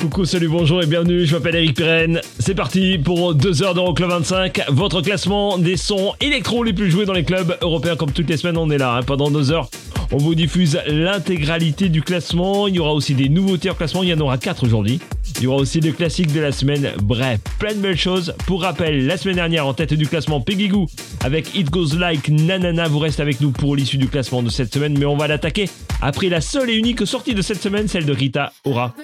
Coucou, 0.00 0.24
salut, 0.24 0.46
bonjour 0.46 0.80
et 0.80 0.86
bienvenue, 0.86 1.26
je 1.26 1.34
m'appelle 1.34 1.56
Eric 1.56 1.74
Pirenne. 1.74 2.20
C'est 2.38 2.54
parti 2.54 2.98
pour 2.98 3.34
2 3.34 3.64
heures 3.64 3.74
d'Euroclub 3.74 4.10
25, 4.10 4.60
votre 4.68 5.02
classement 5.02 5.58
des 5.58 5.76
sons 5.76 6.12
électro 6.20 6.62
les 6.62 6.72
plus 6.72 6.88
joués 6.88 7.04
dans 7.04 7.14
les 7.14 7.24
clubs 7.24 7.58
européens. 7.62 7.96
Comme 7.96 8.12
toutes 8.12 8.30
les 8.30 8.36
semaines, 8.36 8.58
on 8.58 8.70
est 8.70 8.78
là 8.78 8.94
hein, 8.94 9.02
pendant 9.02 9.28
2 9.28 9.50
heures. 9.50 9.68
On 10.12 10.18
vous 10.18 10.36
diffuse 10.36 10.78
l'intégralité 10.86 11.88
du 11.88 12.02
classement. 12.02 12.68
Il 12.68 12.76
y 12.76 12.78
aura 12.78 12.94
aussi 12.94 13.14
des 13.14 13.28
nouveautés 13.28 13.70
en 13.70 13.74
classement, 13.74 14.04
il 14.04 14.10
y 14.10 14.14
en 14.14 14.20
aura 14.20 14.38
4 14.38 14.64
aujourd'hui. 14.64 15.00
Il 15.36 15.44
y 15.44 15.46
aura 15.46 15.58
aussi 15.58 15.80
le 15.80 15.92
classique 15.92 16.32
de 16.32 16.40
la 16.40 16.52
semaine. 16.52 16.92
Bref, 17.02 17.40
plein 17.58 17.74
de 17.74 17.80
belles 17.80 17.96
choses. 17.96 18.34
Pour 18.46 18.62
rappel, 18.62 19.06
la 19.06 19.16
semaine 19.16 19.36
dernière, 19.36 19.66
en 19.66 19.74
tête 19.74 19.94
du 19.94 20.06
classement, 20.06 20.40
Peggy 20.40 20.68
Goo 20.68 20.86
avec 21.24 21.54
It 21.54 21.70
Goes 21.70 21.96
Like 21.96 22.28
Nanana. 22.28 22.88
Vous 22.88 22.98
restez 22.98 23.22
avec 23.22 23.40
nous 23.40 23.50
pour 23.50 23.76
l'issue 23.76 23.98
du 23.98 24.08
classement 24.08 24.42
de 24.42 24.48
cette 24.48 24.72
semaine, 24.72 24.98
mais 24.98 25.06
on 25.06 25.16
va 25.16 25.28
l'attaquer 25.28 25.68
après 26.00 26.28
la 26.28 26.40
seule 26.40 26.70
et 26.70 26.74
unique 26.74 27.06
sortie 27.06 27.34
de 27.34 27.42
cette 27.42 27.62
semaine, 27.62 27.88
celle 27.88 28.06
de 28.06 28.12
Rita 28.12 28.52
Ora. 28.64 28.94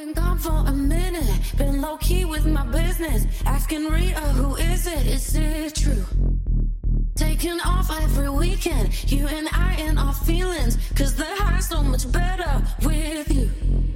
Taking 7.17 7.61
off 7.65 7.91
every 8.03 8.29
weekend, 8.29 8.91
you 9.07 9.29
and 9.29 9.47
I 9.53 9.77
and 9.87 10.01
our 10.01 10.13
feelings. 10.13 10.77
Cause 10.97 11.15
the 11.15 11.25
high's 11.25 11.69
so 11.69 11.81
much 11.81 12.11
better 12.11 12.61
with 12.83 13.33
you. 13.33 13.94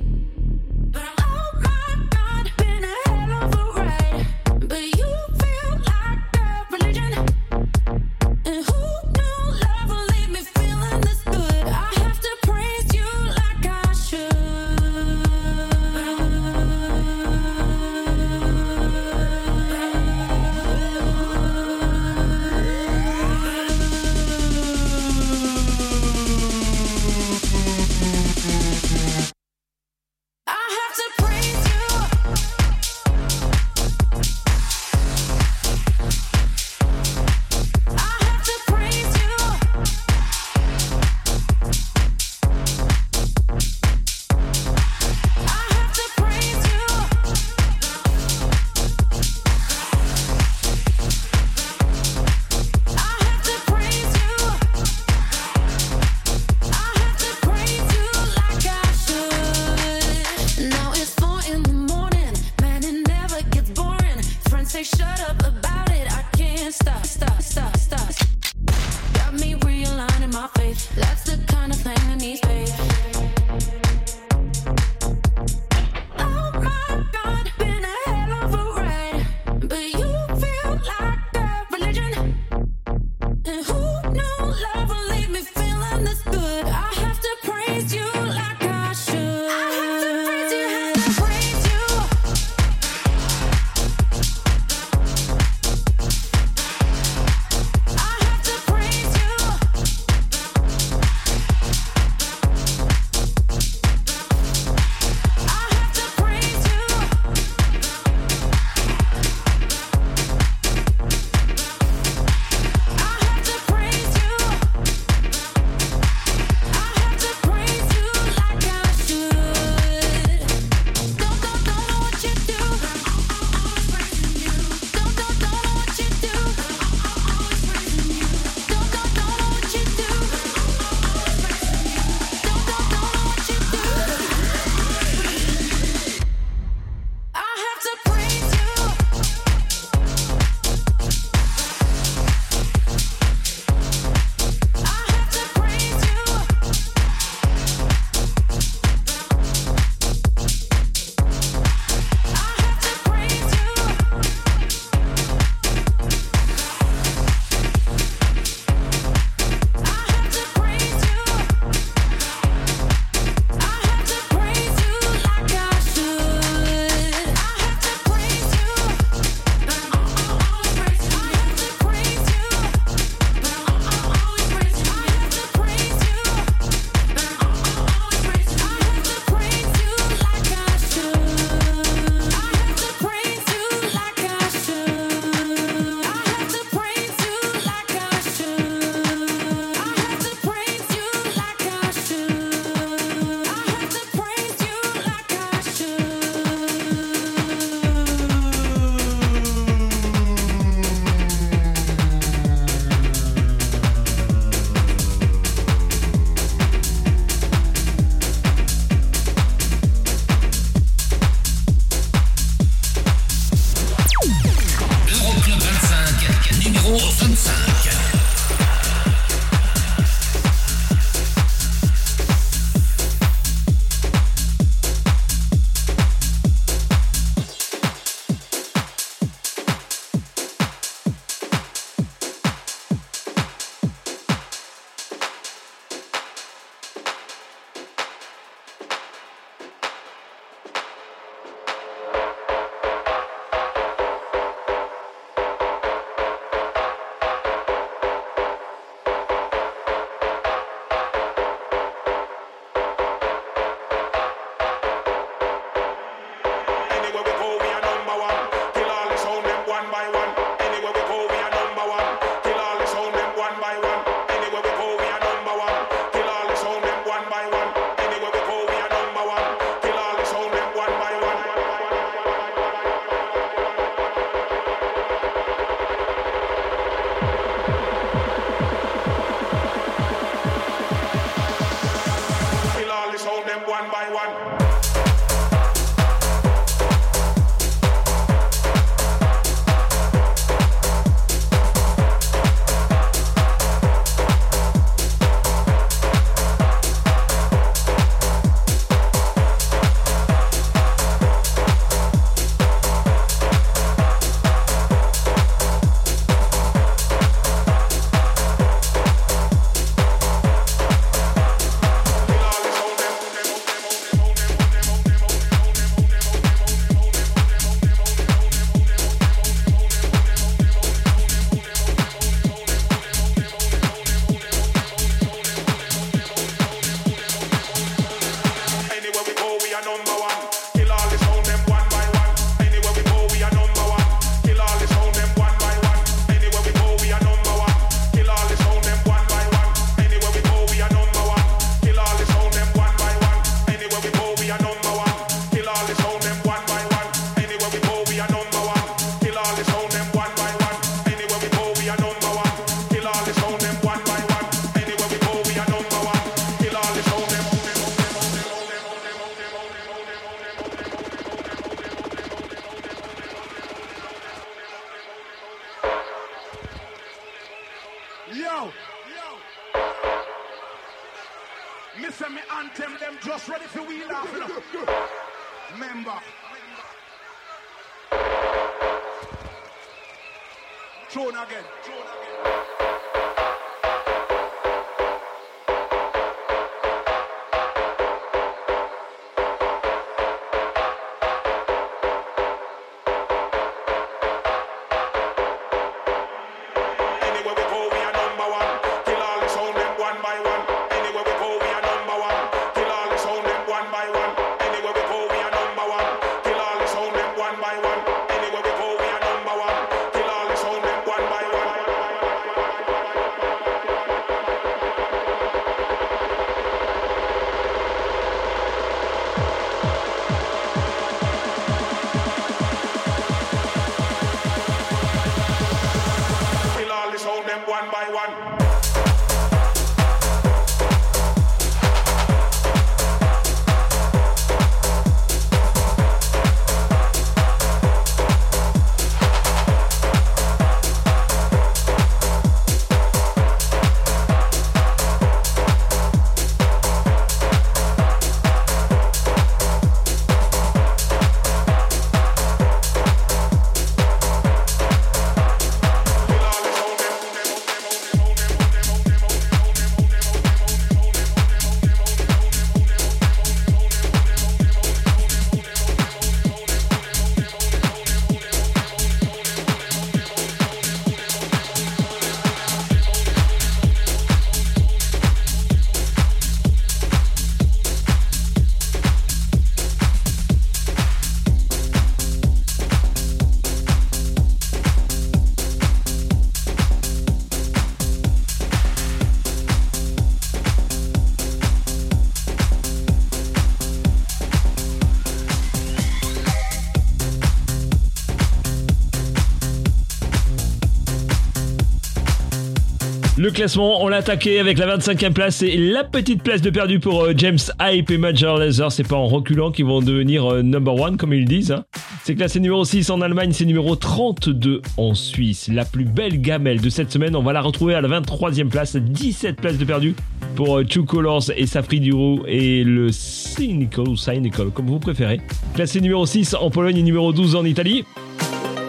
Le 503.49 503.55
classement, 503.55 504.05
on 504.05 504.09
l'a 504.09 504.19
attaqué 504.19 504.61
avec 504.61 504.77
la 504.77 504.99
25e 504.99 505.33
place 505.33 505.63
et 505.63 505.75
la 505.79 506.05
petite 506.05 506.43
place 506.43 506.61
de 506.61 506.69
perdu 506.69 507.01
pour 507.01 507.23
euh, 507.23 507.33
James 507.35 507.57
Hype 507.81 508.11
et 508.11 508.19
Major 508.19 508.59
Lazer. 508.59 508.93
C'est 508.93 509.09
pas 509.09 509.17
en 509.17 509.27
reculant 509.27 509.73
qu'ils 509.73 509.87
vont 509.87 510.03
devenir 510.03 510.45
euh, 510.45 510.61
number 510.61 510.95
one, 510.95 511.17
comme 511.17 511.33
ils 511.33 511.47
disent. 511.47 511.73
Hein. 511.73 511.87
C'est 512.25 512.35
classé 512.35 512.61
numéro 512.61 512.85
6 512.85 513.09
en 513.09 513.23
Allemagne, 513.23 513.53
c'est 513.53 513.65
numéro 513.65 513.97
32 513.97 514.83
en 514.99 515.15
Suisse. 515.15 515.71
La 515.73 515.87
plus 515.87 516.05
belle 516.05 516.43
gamelle 516.43 516.83
de 516.83 516.91
cette 516.91 517.11
semaine, 517.11 517.35
on 517.35 517.43
va 517.43 517.55
la 517.55 517.63
retrouver 517.63 517.95
à 517.95 518.03
la 518.03 518.21
23e 518.21 518.69
place, 518.69 518.97
17 518.97 519.57
places 519.57 519.79
de 519.79 519.87
perdu 519.87 520.15
pour 520.55 520.77
euh, 520.77 520.85
Two 520.85 521.05
Colors 521.05 521.45
et 521.57 521.65
Safri 521.65 522.01
Duro 522.01 522.41
et 522.47 522.85
le 522.85 523.11
Cynical 523.11 524.69
comme 524.75 524.89
vous 524.89 524.99
préférez. 524.99 525.41
Classé 525.75 526.03
numéro 526.03 526.27
6 526.27 526.53
en 526.53 526.69
Pologne 526.69 526.99
et 526.99 527.03
numéro 527.03 527.33
12 527.33 527.57
en 527.57 527.65
Italie. 527.65 528.05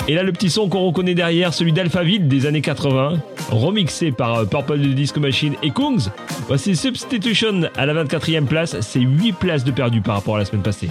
Et 0.10 0.16
là, 0.16 0.24
le 0.24 0.32
petit 0.32 0.50
son 0.50 0.70
qu'on 0.70 0.88
reconnaît 0.88 1.14
derrière, 1.14 1.54
celui 1.54 1.72
d'Alphaville 1.72 2.28
des 2.28 2.48
années 2.48 2.62
80, 2.64 3.20
remixé 3.52 4.12
par 4.12 4.38
euh, 4.38 4.46
Purple 4.46 4.80
de 4.80 4.88
Disco 4.88 5.20
Machine 5.20 5.54
et 5.62 5.70
Kungs. 5.70 6.10
Voici 6.48 6.76
Substitution 6.76 7.70
à 7.78 7.86
la 7.86 8.04
24e 8.04 8.46
place, 8.46 8.80
c'est 8.80 9.02
8 9.02 9.34
places 9.34 9.64
de 9.64 9.70
perdu 9.70 10.02
par 10.02 10.16
rapport 10.16 10.38
à 10.38 10.40
la 10.40 10.46
semaine 10.46 10.64
passée. 10.64 10.90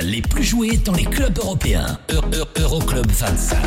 les 0.00 0.22
plus 0.22 0.42
jouées 0.42 0.78
dans 0.78 0.94
les 0.94 1.04
clubs 1.04 1.38
européens. 1.38 1.98
Euroclub 2.08 3.06
-Euro 3.06 3.12
25. 3.12 3.58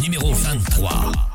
Numéro 0.00 0.32
23. 0.32 1.29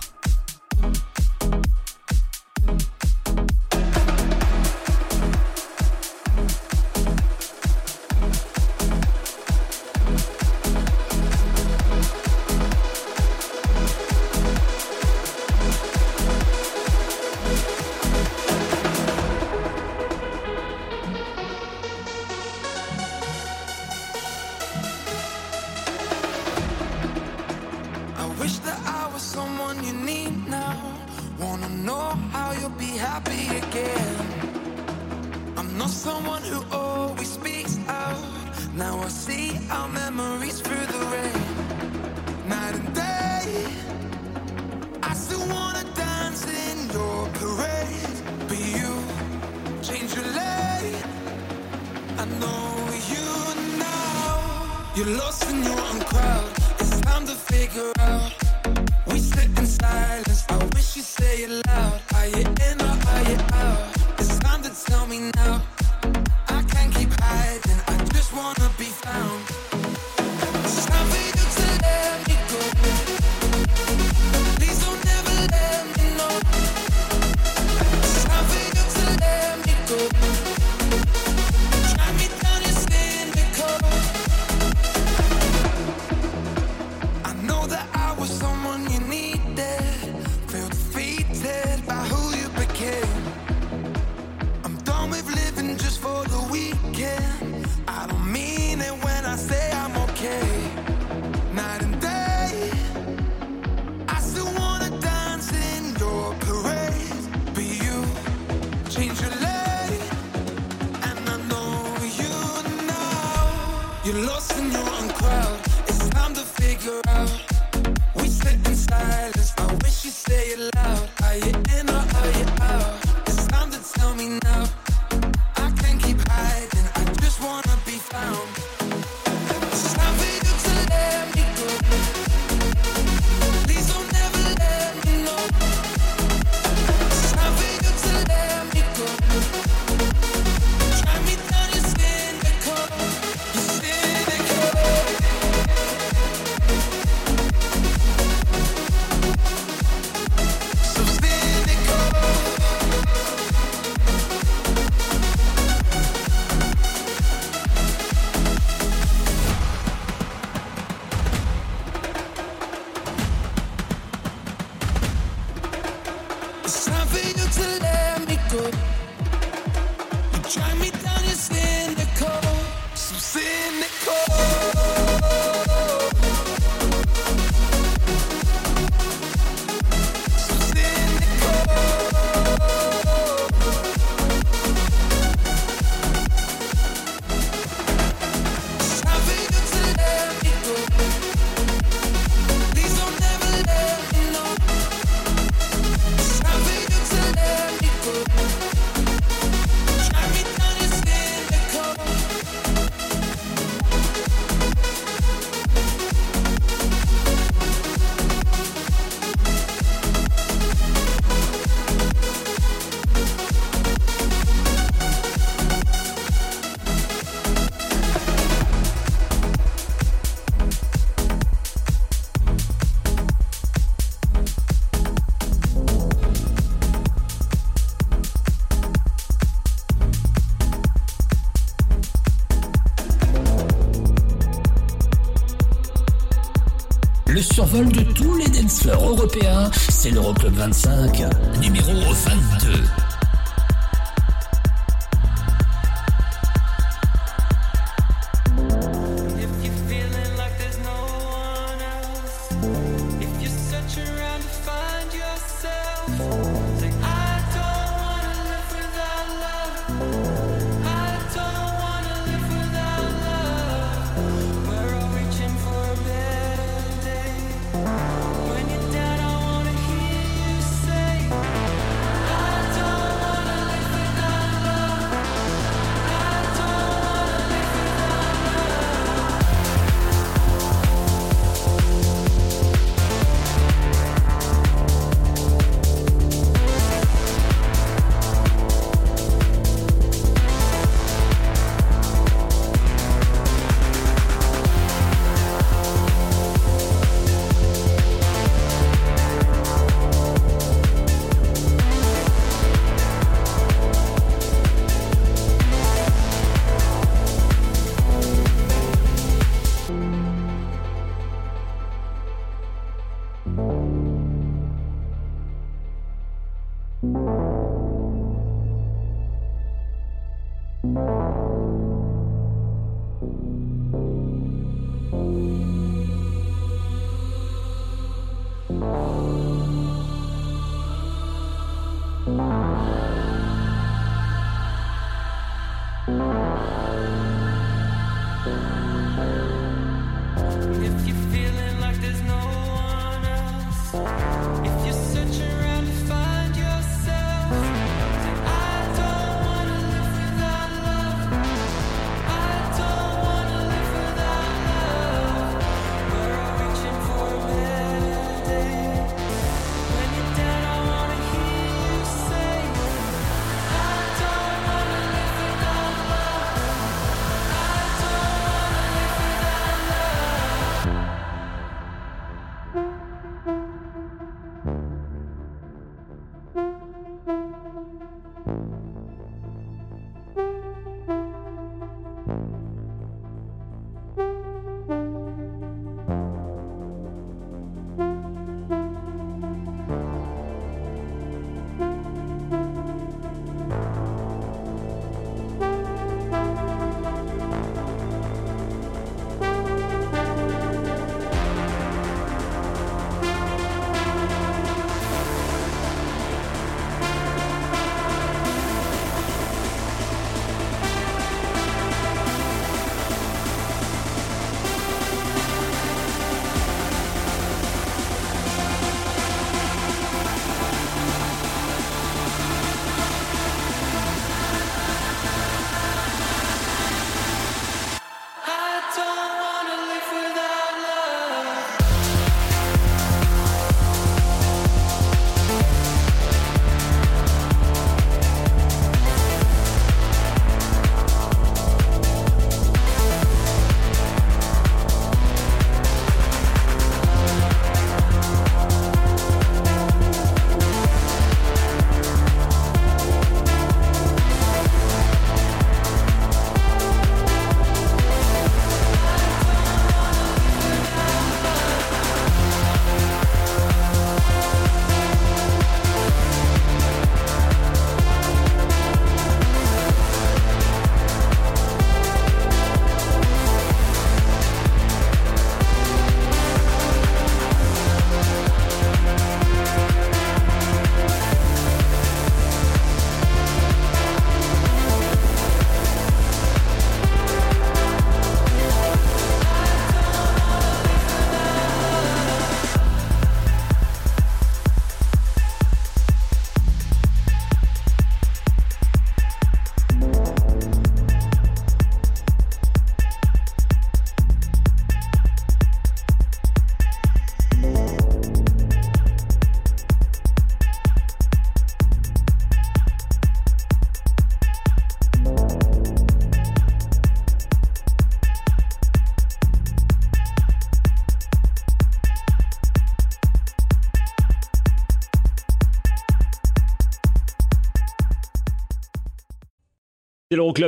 de 237.83 238.03
tous 238.13 238.37
les 238.37 238.47
dancefloors 238.47 239.09
européens, 239.09 239.69
c'est 239.89 240.09
l'Euroclub 240.09 240.53
25, 240.53 241.23
numéro 241.61 241.91
22. 241.91 243.04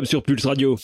Sur 0.04 0.22
Pulse 0.22 0.46
Radio. 0.46 0.78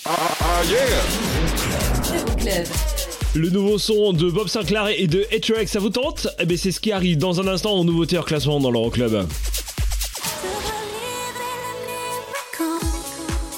Le 3.36 3.50
nouveau 3.50 3.78
son 3.78 4.14
de 4.14 4.30
Bob 4.30 4.48
Sinclair 4.48 4.88
et 4.98 5.08
de 5.08 5.26
H-Rex, 5.30 5.68
ça 5.68 5.80
vous 5.80 5.90
tente? 5.90 6.30
Eh 6.40 6.46
bien, 6.46 6.56
c'est 6.56 6.72
ce 6.72 6.80
qui 6.80 6.94
arrive 6.94 7.18
dans 7.18 7.42
un 7.42 7.48
instant 7.48 7.74
en 7.74 7.84
nouveauté 7.84 8.18
hors 8.18 8.24
classement 8.24 8.62
dans 8.62 8.72
l'Euroclub. 8.72 9.28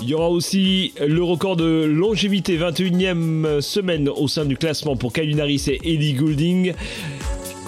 Il 0.01 0.09
y 0.09 0.15
aura 0.15 0.29
aussi 0.29 0.93
le 0.99 1.21
record 1.21 1.57
de 1.57 1.83
longévité, 1.83 2.57
21e 2.57 3.61
semaine 3.61 4.09
au 4.09 4.27
sein 4.27 4.45
du 4.45 4.57
classement 4.57 4.95
pour 4.95 5.13
Calvin 5.13 5.37
Harris 5.37 5.65
et 5.67 5.79
Ellie 5.83 6.13
Goulding. 6.13 6.73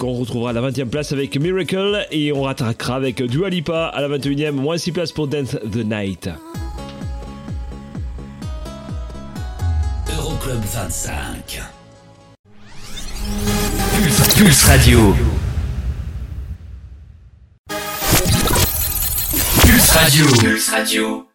Qu'on 0.00 0.14
retrouvera 0.14 0.50
à 0.50 0.52
la 0.52 0.68
20e 0.68 0.86
place 0.86 1.12
avec 1.12 1.38
Miracle 1.38 2.06
et 2.10 2.32
on 2.32 2.42
rattrapera 2.42 2.96
avec 2.96 3.22
Dua 3.22 3.50
Lipa 3.50 3.86
à 3.86 4.00
la 4.00 4.18
21e, 4.18 4.50
moins 4.50 4.78
6 4.78 4.90
places 4.90 5.12
pour 5.12 5.28
Dance 5.28 5.56
the 5.72 5.84
Night. 5.84 6.28
25. 10.78 11.42
Pulse, 13.98 14.38
Pulse 14.38 14.68
Radio. 14.68 15.12
Pulse 19.60 19.96
Radio. 19.96 20.26
Pulse 20.38 20.70
Radio. 20.72 21.26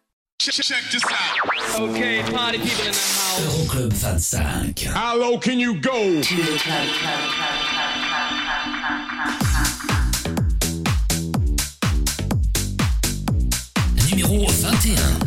Okay, 1.78 2.22
party 2.32 2.58
people 2.58 2.86
in 2.86 2.92
the 2.92 2.98
house. 2.98 3.40
Euroclub 3.40 3.90
25. 4.00 4.94
How 4.94 5.14
low 5.14 5.38
can 5.38 5.60
you 5.60 5.78
go? 5.78 6.22
Numéro 14.08 14.30
21. 14.32 14.34
When 14.34 14.40
the 14.40 14.62
night's 14.62 14.84
here, 14.84 14.96
I 14.96 15.23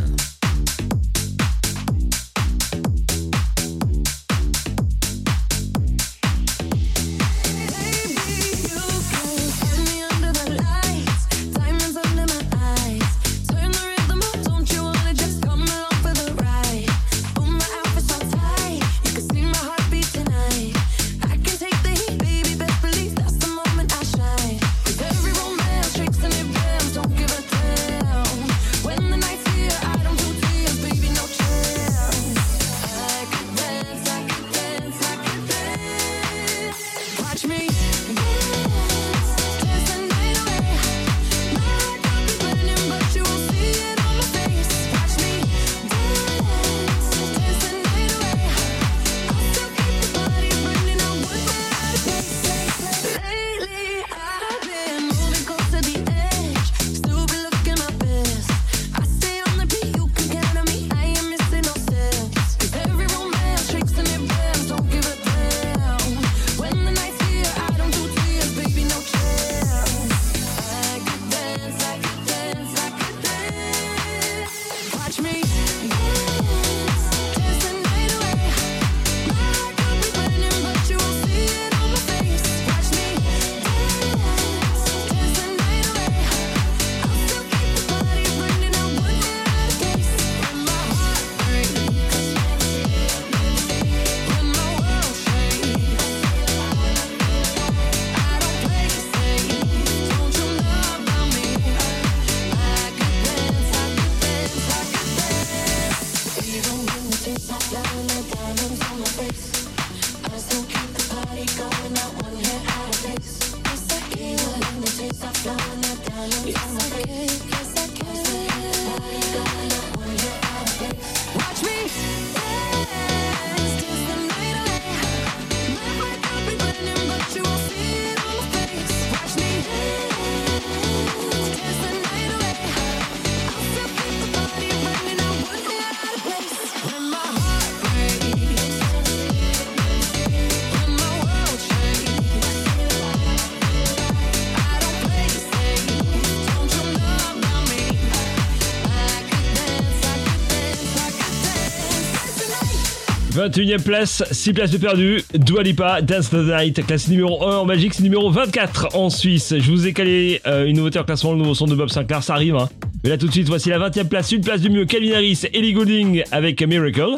21ème 153.47 153.81
place, 153.81 154.23
6 154.29 154.53
places 154.53 154.71
de 154.71 154.77
perdu. 154.77 155.23
Dua 155.33 155.63
Lipa, 155.63 156.01
Dance 156.01 156.31
the 156.31 156.33
Night, 156.33 156.86
classe 156.86 157.07
numéro 157.07 157.47
1 157.47 157.57
en 157.60 157.65
Belgique, 157.65 157.93
c'est 157.93 158.03
numéro 158.03 158.29
24 158.29 158.95
en 158.95 159.10
Suisse. 159.10 159.53
Je 159.57 159.71
vous 159.71 159.88
ai 159.88 159.93
calé 159.93 160.41
euh, 160.45 160.65
une 160.65 160.75
nouveauté 160.75 160.99
en 160.99 161.03
classement, 161.03 161.31
le 161.31 161.38
nouveau 161.38 161.53
son 161.55 161.65
de 161.65 161.75
Bob 161.75 161.89
Sinclair, 161.89 162.23
ça 162.23 162.33
arrive. 162.33 162.55
Hein. 162.57 162.67
Mais 163.03 163.10
là 163.10 163.17
tout 163.17 163.27
de 163.27 163.31
suite, 163.31 163.47
voici 163.47 163.69
la 163.69 163.79
20ème 163.79 164.10
place, 164.10 164.31
une 164.33 164.41
place 164.41 164.60
de 164.62 164.69
mieux. 164.69 164.86
Calvin 164.86 165.13
Harris, 165.13 165.43
Ellie 165.53 165.71
Goulding 165.71 166.23
avec 166.31 166.62
Miracle. 166.62 167.15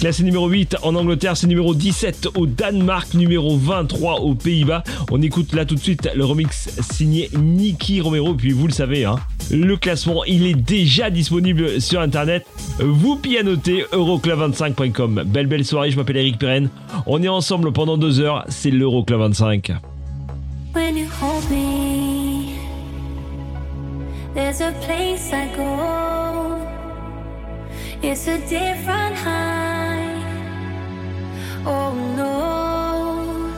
Classé 0.00 0.24
numéro 0.24 0.48
8 0.48 0.78
en 0.82 0.94
Angleterre, 0.94 1.36
c'est 1.36 1.46
numéro 1.46 1.74
17 1.74 2.28
au 2.34 2.46
Danemark, 2.46 3.14
numéro 3.14 3.56
23 3.56 4.20
aux 4.20 4.34
Pays-Bas. 4.34 4.82
On 5.10 5.22
écoute 5.22 5.52
là 5.54 5.64
tout 5.64 5.74
de 5.74 5.80
suite 5.80 6.08
le 6.14 6.24
remix 6.24 6.70
signé 6.90 7.30
Nicky 7.38 8.00
Romero. 8.00 8.34
Puis 8.34 8.52
vous 8.52 8.66
le 8.66 8.72
savez, 8.72 9.04
hein, 9.04 9.16
le 9.50 9.76
classement 9.76 10.24
il 10.24 10.46
est 10.46 10.54
déjà 10.54 11.10
disponible 11.10 11.80
sur 11.80 12.00
internet. 12.00 12.46
Vous 12.78 13.16
pianotez 13.16 13.84
euroclub25.com. 13.92 15.24
Belle 15.26 15.46
belle 15.46 15.64
soirée, 15.64 15.90
je 15.90 15.96
m'appelle 15.96 16.18
Eric 16.18 16.38
Pirenne. 16.38 16.70
On 17.06 17.22
est 17.22 17.28
ensemble 17.28 17.72
pendant 17.72 17.96
deux 17.96 18.20
heures, 18.20 18.44
c'est 18.48 18.70
l'Euroclub 18.70 19.20
25. 19.20 19.72
When 20.74 20.96
you 20.96 21.06
hold 21.20 21.50
me, 21.50 22.54
there's 24.34 24.60
a 24.60 24.72
place 24.86 25.32
I 25.32 25.48
go. 25.56 26.56
It's 28.02 28.28
a 28.28 28.38
different 28.48 29.16
high. 29.16 30.22
Oh 31.66 31.92
no. 32.16 33.50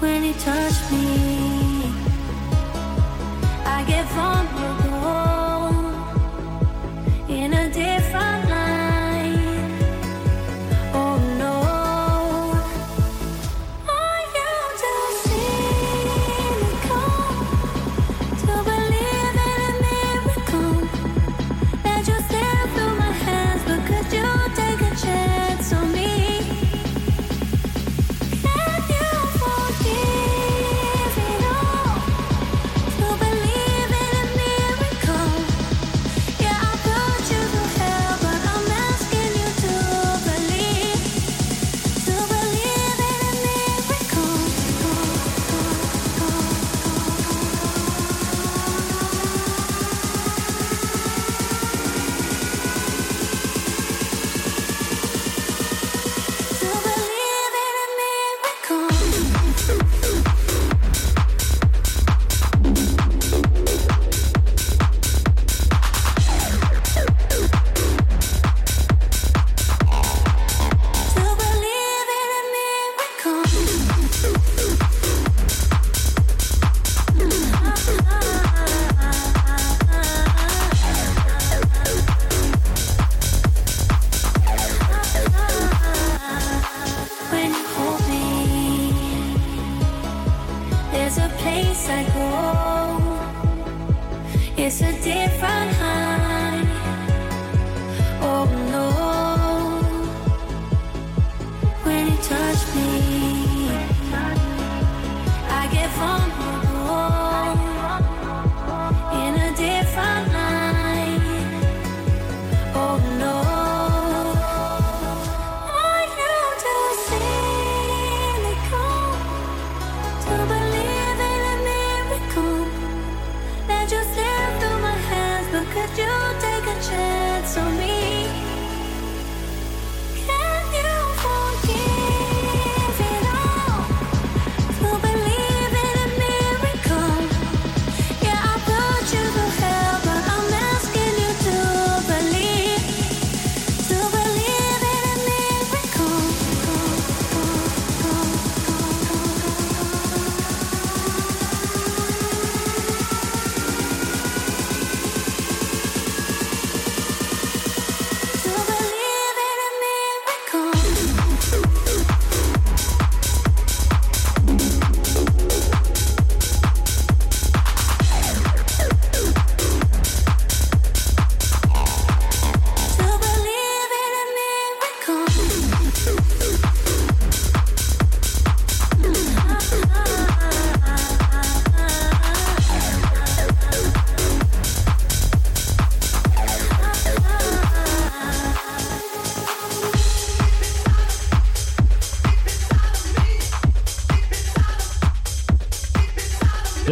When 0.00 0.24
you 0.24 0.32
touch 0.34 0.90
me, 0.90 1.51
Get 3.86 4.06
give 4.06 4.76
you. 4.76 4.81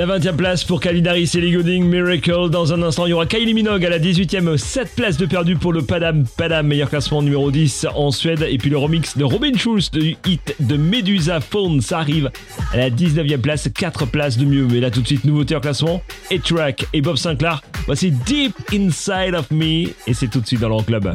La 0.00 0.06
20ème 0.06 0.36
place 0.36 0.64
pour 0.64 0.80
Kalinaris 0.80 1.30
et 1.34 1.78
Miracle. 1.80 2.48
Dans 2.48 2.72
un 2.72 2.80
instant, 2.80 3.04
il 3.04 3.10
y 3.10 3.12
aura 3.12 3.26
Kylie 3.26 3.52
Minogue 3.52 3.84
à 3.84 3.90
la 3.90 3.98
18ème, 3.98 4.56
7 4.56 4.94
places 4.96 5.18
de 5.18 5.26
perdu 5.26 5.56
pour 5.56 5.74
le 5.74 5.82
Padam 5.82 6.24
Padam, 6.38 6.66
meilleur 6.66 6.88
classement 6.88 7.20
numéro 7.20 7.50
10 7.50 7.86
en 7.94 8.10
Suède. 8.10 8.46
Et 8.48 8.56
puis 8.56 8.70
le 8.70 8.78
remix 8.78 9.18
de 9.18 9.24
Robin 9.24 9.52
Schulz 9.54 9.90
du 9.90 10.16
hit 10.26 10.56
de 10.58 10.78
Medusa 10.78 11.40
Phone, 11.40 11.82
ça 11.82 11.98
arrive 11.98 12.30
à 12.72 12.78
la 12.78 12.88
19ème 12.88 13.42
place, 13.42 13.68
4 13.68 14.06
places 14.06 14.38
de 14.38 14.46
mieux. 14.46 14.66
Mais 14.70 14.80
là 14.80 14.90
tout 14.90 15.02
de 15.02 15.06
suite, 15.06 15.24
nouveauté 15.24 15.54
en 15.54 15.60
classement, 15.60 16.02
A-Track 16.32 16.86
et 16.94 17.02
Bob 17.02 17.16
Sinclair. 17.16 17.60
Voici 17.84 18.10
Deep 18.10 18.54
Inside 18.72 19.34
of 19.34 19.50
Me 19.50 19.88
et 20.06 20.14
c'est 20.14 20.28
tout 20.28 20.40
de 20.40 20.46
suite 20.46 20.60
dans 20.60 20.70
leur 20.70 20.86
club. 20.86 21.14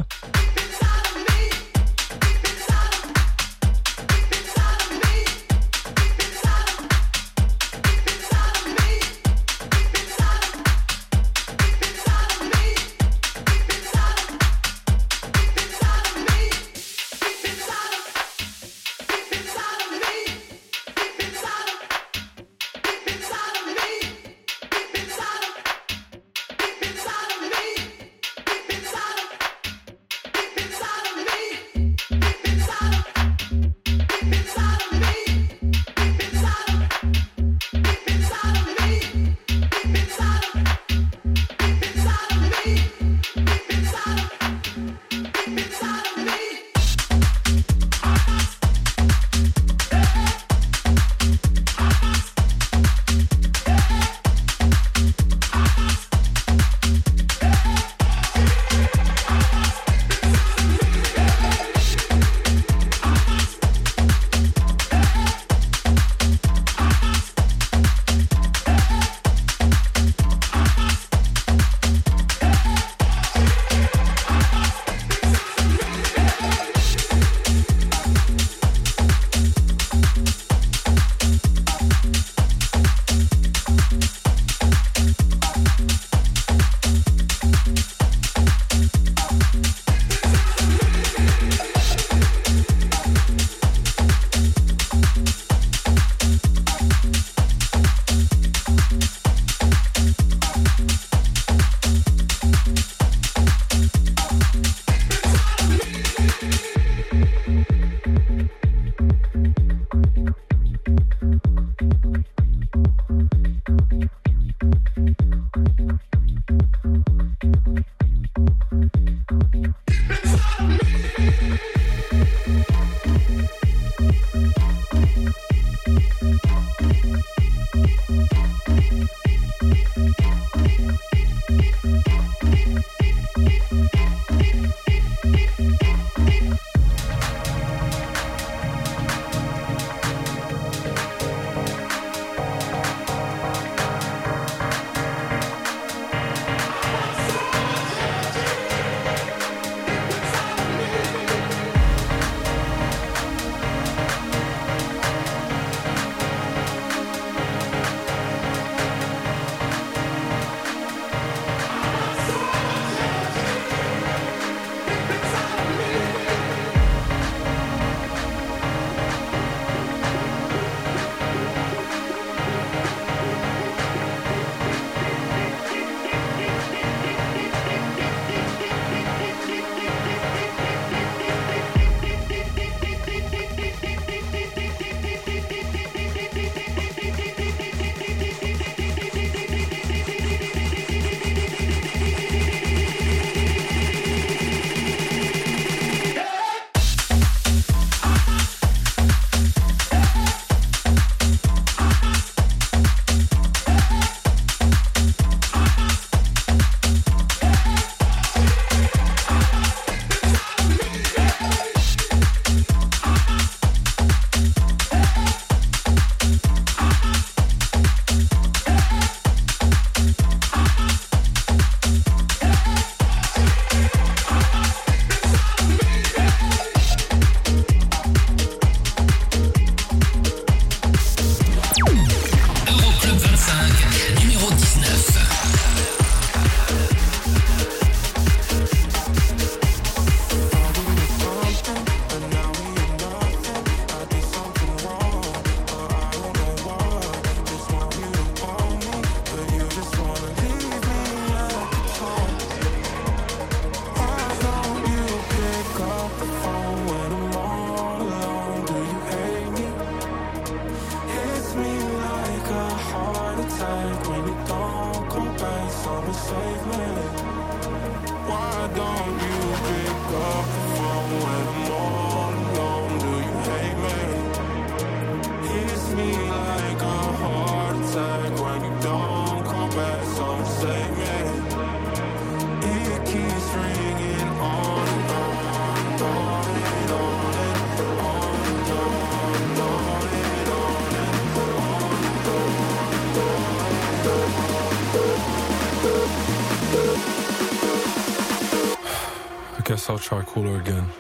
I'll 299.89 299.99
try 299.99 300.23
cooler 300.23 300.57
again. 300.57 300.94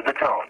to 0.00 0.12
the 0.12 0.18
tone. 0.18 0.49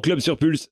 l'Euroclub 0.00 0.20
sur 0.20 0.38
Pulse. 0.38 0.68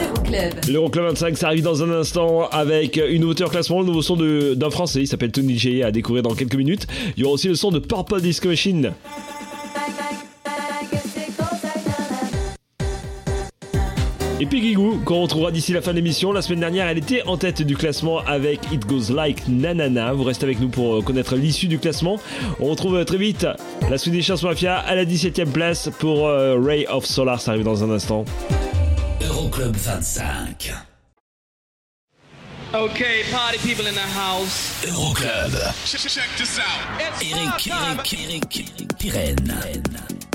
Euroclub. 0.00 0.64
L'Euroclub 0.68 1.04
25, 1.04 1.36
ça 1.36 1.48
arrive 1.48 1.62
dans 1.62 1.82
un 1.82 1.90
instant 1.90 2.48
avec 2.48 2.96
une 2.96 3.20
nouveauté 3.20 3.44
en 3.44 3.48
classement, 3.48 3.80
le 3.80 3.86
nouveau 3.86 4.00
son 4.02 4.16
d'un 4.16 4.70
Français, 4.70 5.00
il 5.02 5.06
s'appelle 5.06 5.32
Tony 5.32 5.58
J 5.58 5.82
à 5.82 5.90
découvrir 5.90 6.22
dans 6.22 6.34
quelques 6.34 6.54
minutes. 6.54 6.86
Il 7.16 7.22
y 7.22 7.24
aura 7.24 7.34
aussi 7.34 7.48
le 7.48 7.54
son 7.54 7.70
de 7.70 7.80
Purple 7.80 8.22
Disco 8.22 8.48
Machine. 8.48 8.94
Et 14.42 14.46
Piggy 14.46 14.72
Goo, 14.72 14.98
qu'on 15.04 15.20
retrouvera 15.20 15.50
d'ici 15.50 15.74
la 15.74 15.82
fin 15.82 15.90
de 15.90 15.96
l'émission. 15.96 16.32
La 16.32 16.40
semaine 16.40 16.60
dernière, 16.60 16.86
elle 16.86 16.96
était 16.96 17.22
en 17.24 17.36
tête 17.36 17.60
du 17.60 17.76
classement 17.76 18.20
avec 18.20 18.60
It 18.72 18.86
Goes 18.86 19.12
Like 19.14 19.46
Nanana. 19.48 20.14
Vous 20.14 20.24
restez 20.24 20.44
avec 20.44 20.60
nous 20.60 20.70
pour 20.70 20.96
euh, 20.96 21.02
connaître 21.02 21.36
l'issue 21.36 21.66
du 21.66 21.78
classement. 21.78 22.18
On 22.58 22.70
retrouve 22.70 22.96
euh, 22.96 23.04
très 23.04 23.18
vite 23.18 23.46
la 23.90 23.98
Swedish 23.98 24.30
House 24.30 24.42
Mafia 24.42 24.78
à 24.78 24.94
la 24.94 25.04
17ème 25.04 25.50
place 25.50 25.90
pour 25.98 26.26
euh, 26.26 26.58
Ray 26.58 26.86
of 26.86 27.04
Solar. 27.04 27.38
Ça 27.38 27.50
arrive 27.50 27.64
dans 27.64 27.84
un 27.84 27.90
instant. 27.90 28.24
Euroclub 29.20 29.76
25. 29.76 30.72
Okay, 32.72 33.24
party 33.30 33.58
people 33.58 33.86
in 33.86 33.92
the 33.92 34.08
house. 34.16 34.82
Euroclub. 34.86 35.52
Check, 35.84 36.00
check 36.00 36.30
this 36.38 36.58
out. 36.58 36.64
It's 36.98 37.20
Eric. 37.30 37.66
Eric, 37.66 38.56
Eric, 38.58 38.98
Pirenne. 38.98 40.29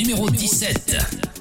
Numéro 0.00 0.30
17. 0.30 1.39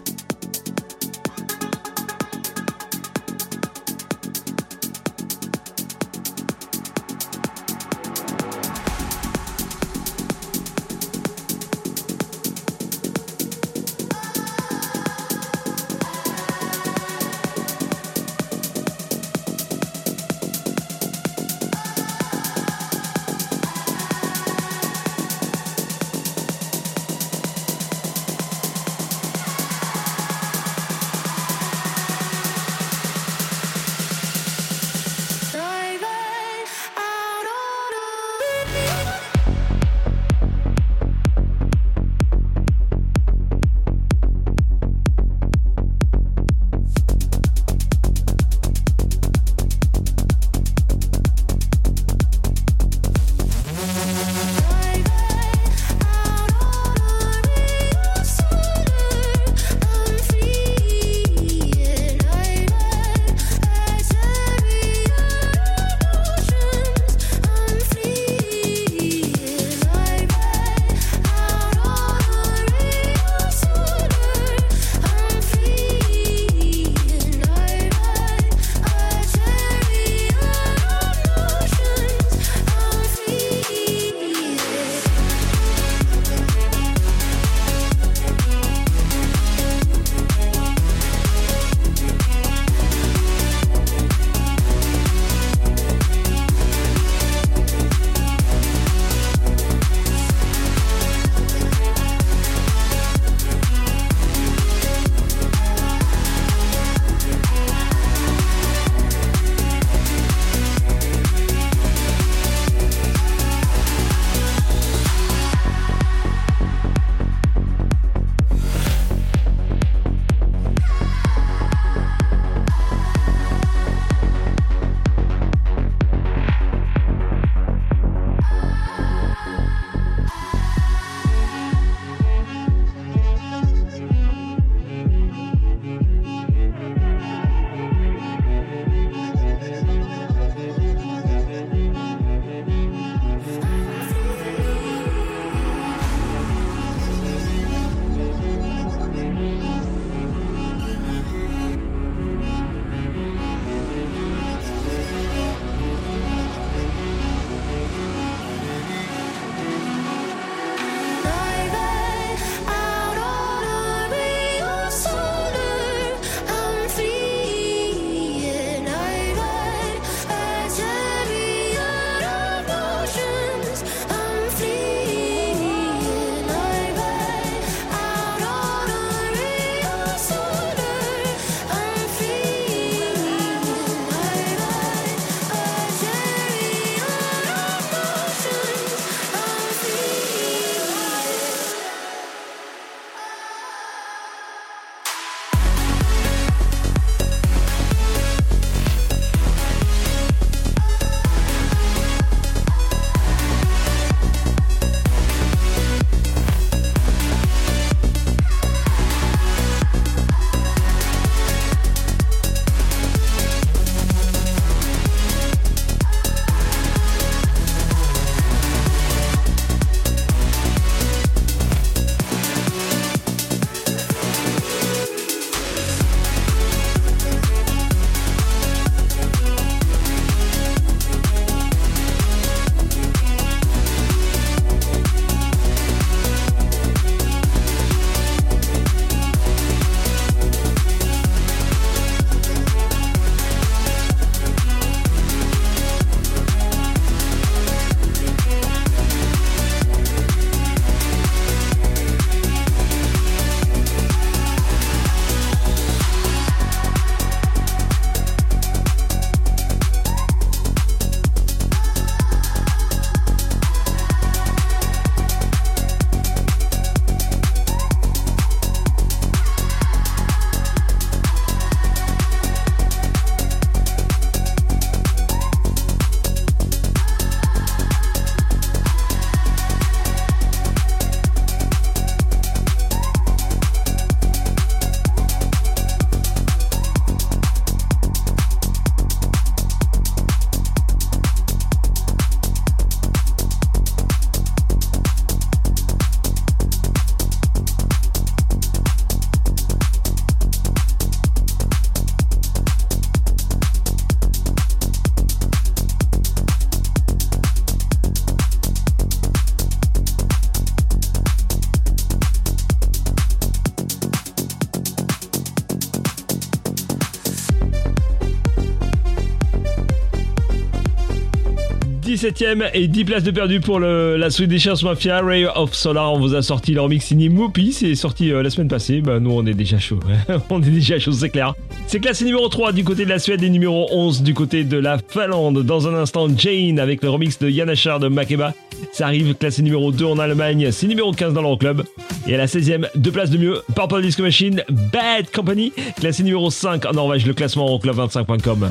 17ème 322.19 322.69
et 322.73 322.89
10 322.89 323.05
places 323.05 323.23
de 323.23 323.31
perdu 323.31 323.61
pour 323.61 323.79
la 323.79 324.29
Swedish 324.29 324.67
House 324.67 324.83
Mafia, 324.83 325.21
Ray 325.21 325.45
of 325.45 325.73
Solar. 325.73 326.11
On 326.11 326.19
vous 326.19 326.35
a 326.35 326.41
sorti 326.41 326.73
leur 326.73 326.89
mix 326.89 327.05
signé 327.05 327.29
Moopy, 327.29 327.71
c'est 327.71 327.95
sorti 327.95 328.33
euh, 328.33 328.43
la 328.43 328.49
semaine 328.49 328.67
passée. 328.67 328.99
Bah, 328.99 329.21
nous, 329.21 329.31
on 329.31 329.45
est 329.45 329.53
déjà 329.53 329.79
chaud. 329.79 330.01
on 330.49 330.61
est 330.61 330.69
déjà 330.69 330.99
chaud, 330.99 331.13
c'est 331.13 331.29
clair. 331.29 331.55
C'est 331.87 332.01
classé 332.01 332.25
numéro 332.25 332.49
3 332.49 332.73
du 332.73 332.83
côté 332.83 333.05
de 333.05 333.09
la 333.09 333.19
Suède 333.19 333.41
et 333.41 333.49
numéro 333.49 333.87
11 333.93 334.21
du 334.21 334.33
côté 334.33 334.65
de 334.65 334.77
la 334.77 334.97
Finlande. 334.97 335.63
Dans 335.63 335.87
un 335.87 335.93
instant, 335.93 336.27
Jane 336.35 336.77
avec 336.77 337.01
le 337.03 337.09
remix 337.09 337.39
de 337.39 337.49
Yann 337.49 337.69
Achar 337.69 338.01
de 338.01 338.09
Makeba. 338.09 338.53
Ça 338.91 339.05
arrive 339.05 339.33
classé 339.35 339.61
numéro 339.61 339.93
2 339.93 340.03
en 340.03 340.19
Allemagne, 340.19 340.71
c'est 340.73 340.87
numéro 340.87 341.13
15 341.13 341.31
dans 341.31 341.41
l'Euroclub. 341.41 341.83
Et 342.27 342.35
à 342.35 342.37
la 342.37 342.47
16ème, 342.47 342.89
deux 342.95 343.11
places 343.11 343.29
de 343.29 343.37
mieux, 343.37 343.61
Purple 343.73 344.01
Disco 344.01 344.23
Machine, 344.23 344.61
Bad 344.91 345.31
Company, 345.33 345.71
classé 345.97 346.23
numéro 346.23 346.51
5 346.51 346.85
en 346.85 346.91
Norvège, 346.91 347.25
le 347.25 347.33
classement 347.33 347.65
Euroclub25.com. 347.69 348.69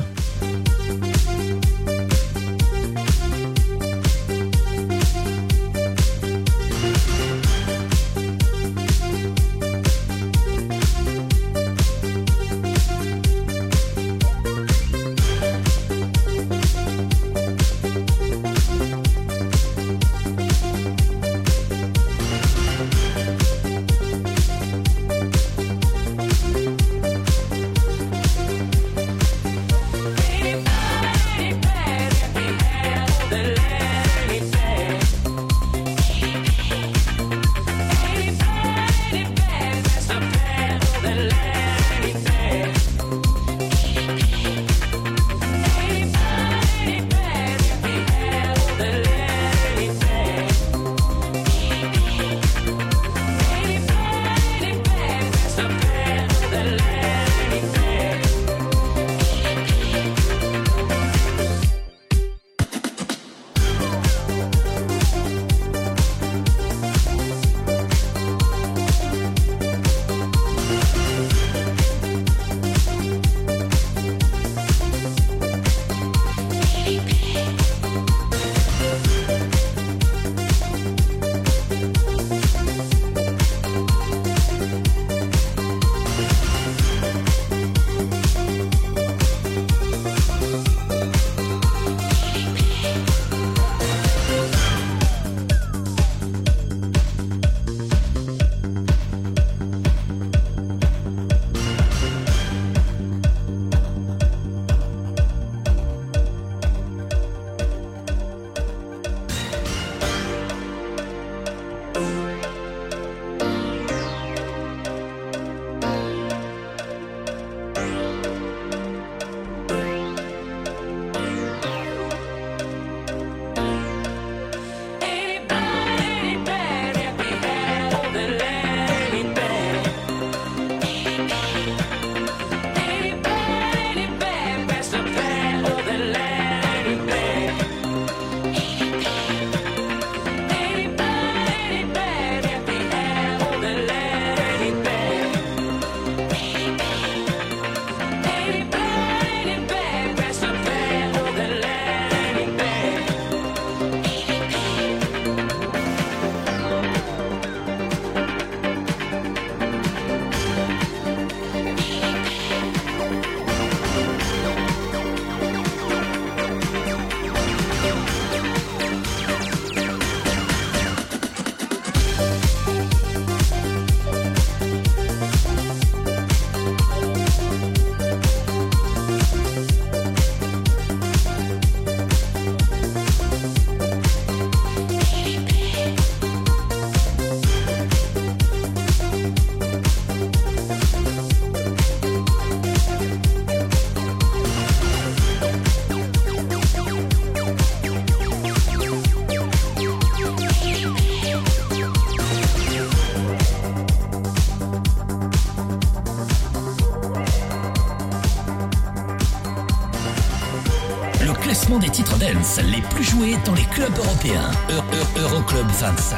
les 212.57 212.81
plus 212.81 213.03
joués 213.03 213.37
dans 213.45 213.53
les 213.53 213.63
clubs 213.65 213.95
européens. 213.97 214.51
Euro- 214.71 214.83
Euro- 214.93 215.35
Euroclub 215.35 215.67
25. 215.79 216.17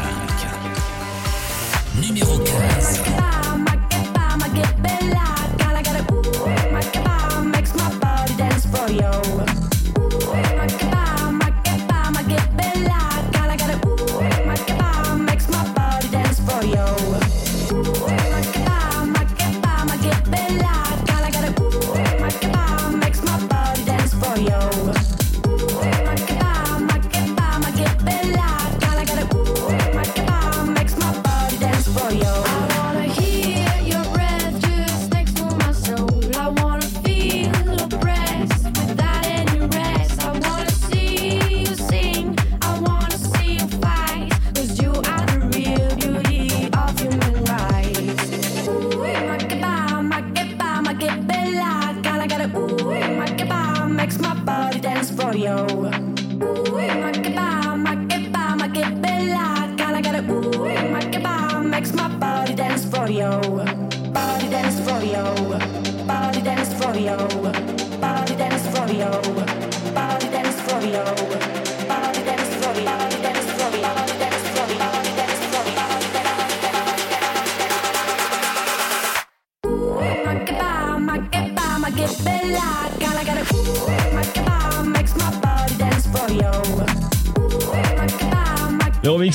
Numéro 2.02 2.38
15. 2.40 3.02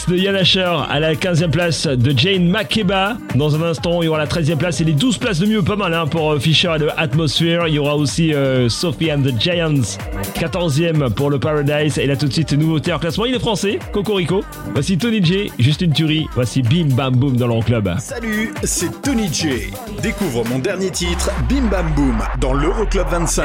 de 0.09 0.17
Yann 0.17 0.37
Asher, 0.37 0.73
à 0.89 1.01
la 1.01 1.15
15e 1.15 1.51
place 1.51 1.87
de 1.87 2.17
Jane 2.17 2.49
Makeba. 2.49 3.17
Dans 3.35 3.55
un 3.57 3.63
instant, 3.63 4.03
il 4.03 4.07
y 4.07 4.09
aura 4.09 4.19
la 4.19 4.27
13e 4.27 4.57
place 4.57 4.81
et 4.81 4.85
les 4.85 4.93
12 4.93 5.19
places 5.19 5.39
de 5.39 5.47
mieux, 5.47 5.63
pas 5.63 5.77
mal 5.77 5.93
hein, 5.95 6.07
pour 6.07 6.33
euh, 6.33 6.39
Fisher 6.39 6.73
et 6.77 6.79
de 6.79 6.89
Atmosphere. 6.97 7.67
Il 7.69 7.75
y 7.75 7.79
aura 7.79 7.97
aussi 7.97 8.33
euh, 8.33 8.69
Sophie 8.69 9.13
and 9.13 9.23
the 9.23 9.41
Giants, 9.41 9.99
14e 10.37 11.11
pour 11.11 11.31
le 11.31 11.39
Paradise. 11.39 11.99
Et 11.99 12.07
là 12.07 12.17
tout 12.17 12.27
de 12.29 12.33
suite, 12.33 12.53
nouveauté 12.53 12.93
en 12.93 12.99
classement, 12.99 13.25
il 13.25 13.35
est 13.35 13.41
français, 13.41 13.79
Cocorico. 13.93 14.45
Voici 14.73 14.97
Tony 14.99 15.25
J, 15.25 15.51
juste 15.59 15.81
une 15.81 15.93
tuerie. 15.93 16.27
Voici 16.35 16.63
Bim 16.63 16.95
Bam 16.95 17.17
Boom 17.17 17.37
dans 17.37 17.49
leur 17.49 17.65
club. 17.65 17.93
Salut, 17.99 18.53
c'est 18.63 19.03
Tony 19.03 19.29
J. 19.33 19.73
Découvre 20.03 20.45
mon 20.49 20.59
dernier 20.59 20.91
titre, 20.91 21.31
Bim 21.49 21.69
Bam 21.71 21.93
Boom, 21.97 22.19
dans 22.41 22.53
l'Euroclub 22.53 23.07
25. 23.11 23.45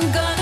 I'm 0.00 0.12
gonna 0.12 0.37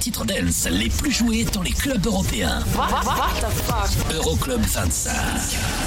titres 0.00 0.24
dance 0.24 0.66
les 0.70 0.88
plus 0.88 1.10
joués 1.12 1.44
dans 1.52 1.62
les 1.62 1.72
clubs 1.72 2.04
européens. 2.06 2.60
Euroclub 4.14 4.62
25. 4.62 5.79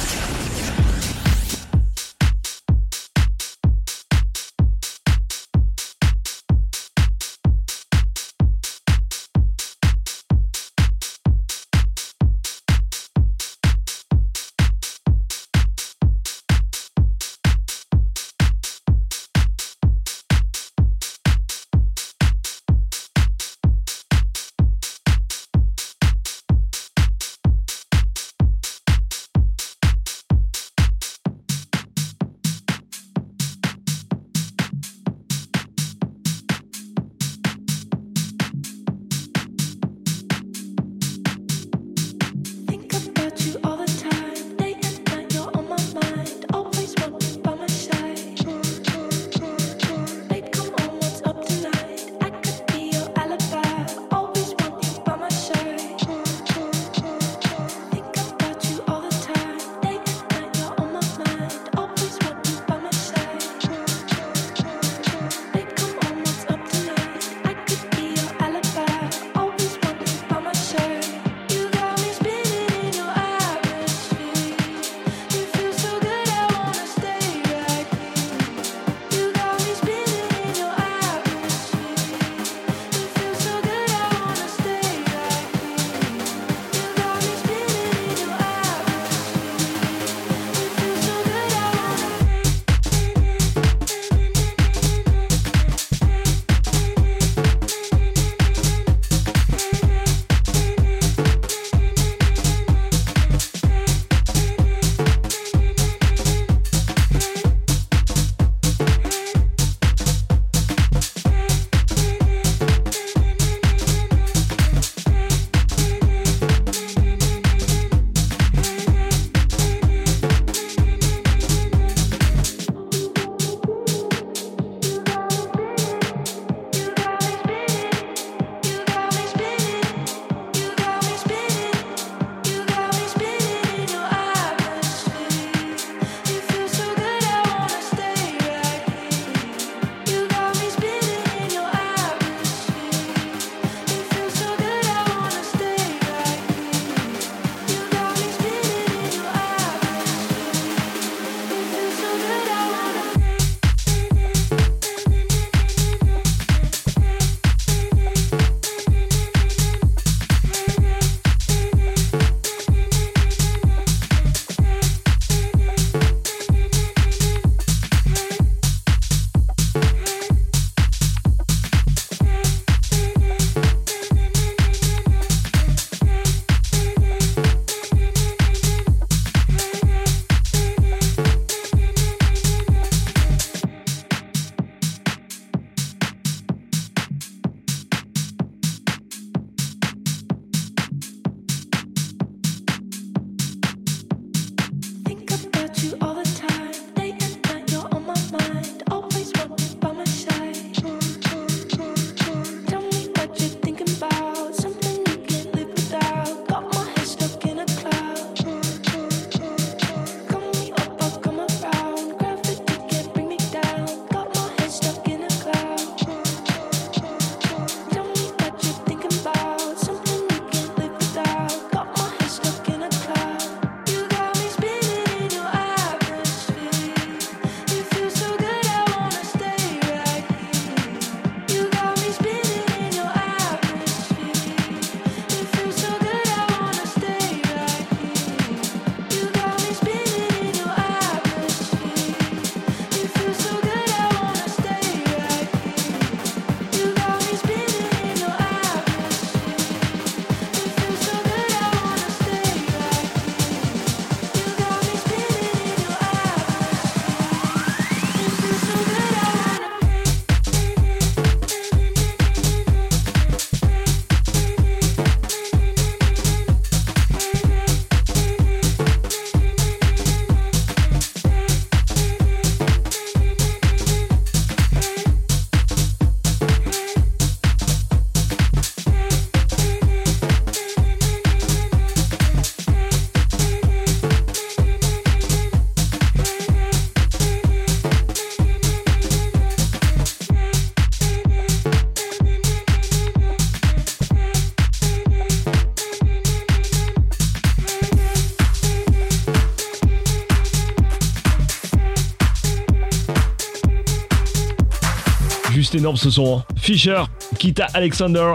Énorme 305.75 305.97
ce 305.97 306.09
son. 306.09 306.37
hein. 306.39 306.43
Fisher, 306.55 307.01
Kita 307.37 307.67
Alexander, 307.73 308.33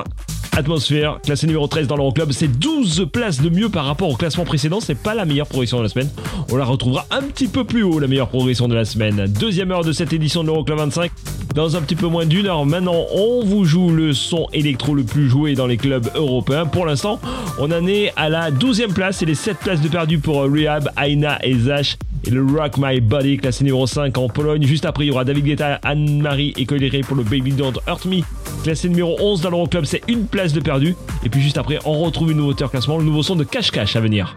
Atmosphere, 0.57 1.20
classé 1.24 1.47
numéro 1.47 1.66
13 1.68 1.86
dans 1.86 1.97
l'Euroclub. 1.97 2.32
C'est 2.32 2.49
12 2.49 3.09
places 3.12 3.41
de 3.41 3.49
mieux 3.49 3.68
par 3.68 3.84
rapport 3.84 4.09
au 4.09 4.16
classement 4.16 4.45
précédent. 4.45 4.80
C'est 4.80 4.97
pas 4.97 5.14
la 5.14 5.24
meilleure 5.24 5.47
progression 5.47 5.78
de 5.78 5.84
la 5.84 5.89
semaine. 5.89 6.11
On 6.51 6.57
la 6.57 6.64
retrouvera 6.64 7.07
un 7.11 7.22
petit 7.22 7.47
peu 7.47 7.64
plus 7.64 7.82
haut, 7.84 8.01
la 8.01 8.09
meilleure 8.09 8.28
progression 8.28 8.66
de 8.66 8.74
la 8.74 8.84
semaine. 8.84 9.26
Deuxième 9.39 9.70
heure 9.70 9.84
de 9.84 9.93
cette 9.93 10.12
édition 10.12 10.43
de 10.43 10.49
l'Euroclub 10.49 10.78
25. 10.78 11.11
Dans 11.55 11.76
un 11.76 11.80
petit 11.82 11.95
peu 11.97 12.07
moins 12.09 12.26
d'une 12.26 12.47
heure 12.47 12.64
maintenant, 12.66 13.07
on 13.14 13.45
vous 13.45 13.64
joue 13.64 13.91
le 13.91 14.12
son 14.12 14.47
électro 14.53 14.95
le 14.95 15.05
plus 15.05 15.28
joué 15.28 15.55
dans 15.55 15.66
les 15.66 15.76
clubs 15.76 16.09
européens. 16.14 16.66
Pour 16.66 16.86
l'instant, 16.86 17.20
on 17.59 17.70
en 17.70 17.86
est 17.86 18.12
à 18.16 18.28
la 18.28 18.51
12e 18.51 18.93
place 18.93 19.22
et 19.22 19.26
les 19.26 19.34
7 19.34 19.59
places 19.59 19.80
de 19.80 19.89
perdu 19.89 20.18
pour 20.18 20.43
euh, 20.43 20.51
Rehab, 20.53 20.91
Aina 21.03 21.39
et 21.45 21.57
Zach. 21.59 21.99
Et 22.28 22.30
le 22.30 22.44
Rock 22.44 22.76
My 22.76 23.00
Body, 23.00 23.38
classé 23.38 23.64
numéro 23.64 23.86
5 23.86 24.18
en 24.18 24.28
Pologne. 24.28 24.62
Juste 24.62 24.84
après, 24.84 25.04
il 25.04 25.08
y 25.08 25.10
aura 25.10 25.24
David 25.24 25.46
Guetta, 25.46 25.80
Anne-Marie 25.82 26.52
et 26.58 26.66
Coléré 26.66 27.00
pour 27.00 27.16
le 27.16 27.22
Baby 27.22 27.52
Don't 27.52 27.72
Hurt 27.86 28.04
Me. 28.04 28.20
Classé 28.62 28.90
numéro 28.90 29.16
11 29.18 29.40
dans 29.40 29.48
l'Euroclub, 29.48 29.86
c'est 29.86 30.02
une 30.08 30.26
place 30.26 30.52
de 30.52 30.60
perdu. 30.60 30.94
Et 31.24 31.30
puis 31.30 31.40
juste 31.40 31.56
après, 31.56 31.78
on 31.86 31.98
retrouve 32.00 32.30
une 32.30 32.36
nouveauté 32.36 32.64
en 32.64 32.68
classement, 32.68 32.98
le 32.98 33.04
nouveau 33.04 33.22
son 33.22 33.34
de 33.34 33.44
Cash 33.44 33.70
Cash 33.70 33.96
à 33.96 34.00
venir. 34.00 34.36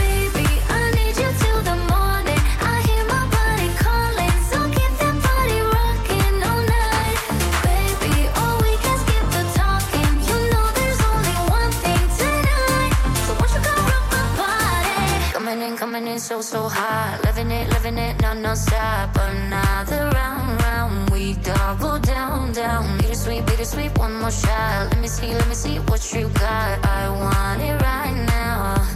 Coming 15.91 16.13
in, 16.13 16.19
so, 16.19 16.39
so 16.39 16.69
hot. 16.69 17.19
Living 17.25 17.51
it, 17.51 17.67
living 17.67 17.97
it, 17.97 18.21
no, 18.21 18.31
no 18.33 18.53
stop. 18.55 19.13
Another 19.13 20.09
round, 20.15 20.61
round. 20.63 21.09
We 21.09 21.33
double 21.43 21.99
down, 21.99 22.53
down. 22.53 22.97
Bittersweet, 22.99 23.45
bittersweet, 23.45 23.97
one 23.97 24.13
more 24.13 24.31
shot. 24.31 24.87
Let 24.89 25.01
me 25.01 25.09
see, 25.09 25.33
let 25.33 25.45
me 25.49 25.53
see 25.53 25.79
what 25.89 26.01
you 26.13 26.29
got. 26.29 26.79
I 26.85 27.09
want 27.09 27.61
it 27.61 27.75
right 27.81 28.15
now. 28.25 28.87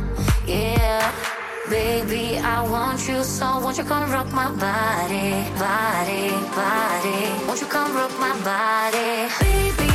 Yeah. 0.48 1.12
Baby, 1.70 2.38
I 2.38 2.62
want 2.64 3.06
you 3.10 3.26
so 3.26 3.60
won't 3.60 3.78
you 3.78 3.84
come 3.84 4.10
rock 4.10 4.32
my 4.32 4.50
body, 4.56 5.44
body, 5.60 6.32
body? 6.56 7.46
Won't 7.46 7.60
you 7.60 7.68
come 7.68 7.94
rock 7.94 8.14
my 8.18 8.32
body? 8.40 9.28
Baby, 9.44 9.95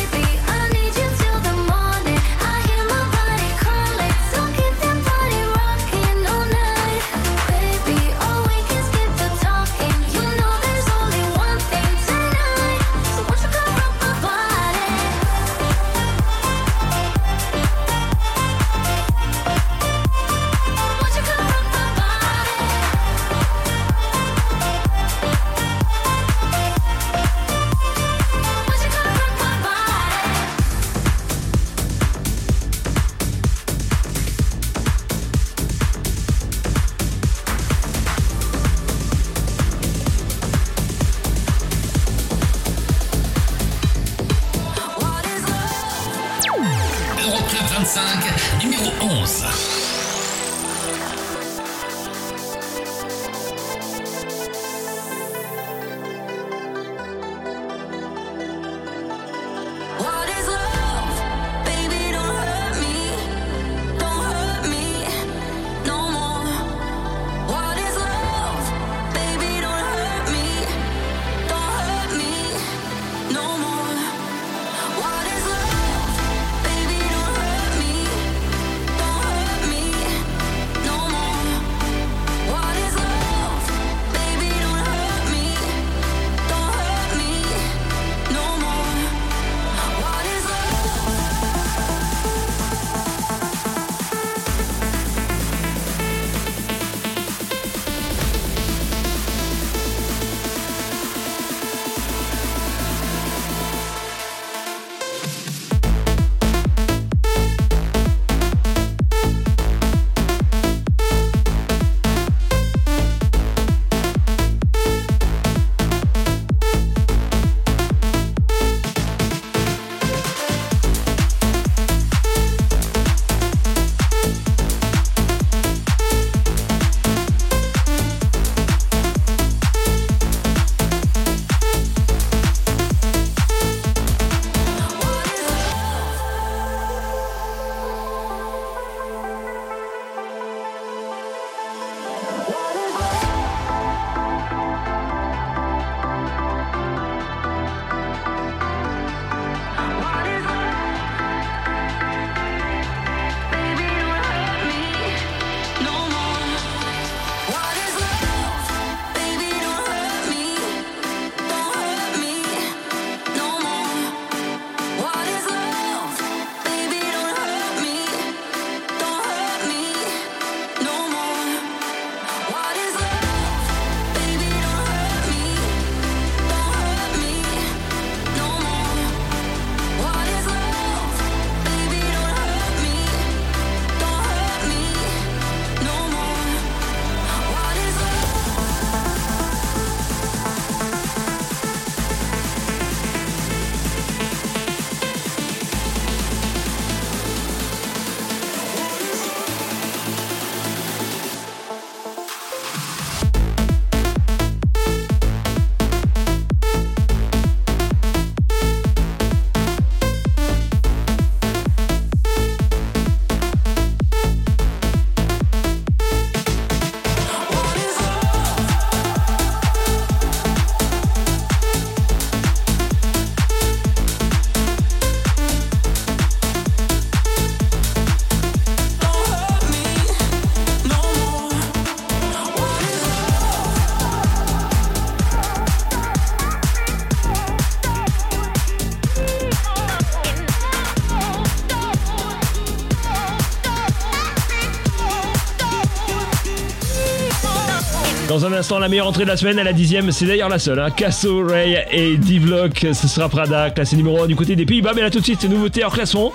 Dans 248.31 248.45
un 248.45 248.53
instant, 248.53 248.79
la 248.79 248.87
meilleure 248.87 249.07
entrée 249.07 249.23
de 249.25 249.27
la 249.27 249.35
semaine, 249.35 249.59
à 249.59 249.63
la 249.65 249.73
dixième, 249.73 250.09
c'est 250.13 250.25
d'ailleurs 250.25 250.47
la 250.47 250.57
seule. 250.57 250.79
Hein. 250.79 250.89
Casso, 250.89 251.45
Ray 251.45 251.77
et 251.91 252.15
D-Block, 252.15 252.87
ce 252.93 253.07
sera 253.09 253.27
Prada, 253.27 253.71
classé 253.71 253.97
numéro 253.97 254.23
1 254.23 254.27
du 254.27 254.37
côté 254.37 254.55
des 254.55 254.65
Pays-Bas. 254.65 254.93
Mais 254.95 255.01
là 255.01 255.09
tout 255.09 255.19
de 255.19 255.25
suite, 255.25 255.43
nouveauté 255.43 255.83
en 255.83 255.89
classement. 255.89 256.31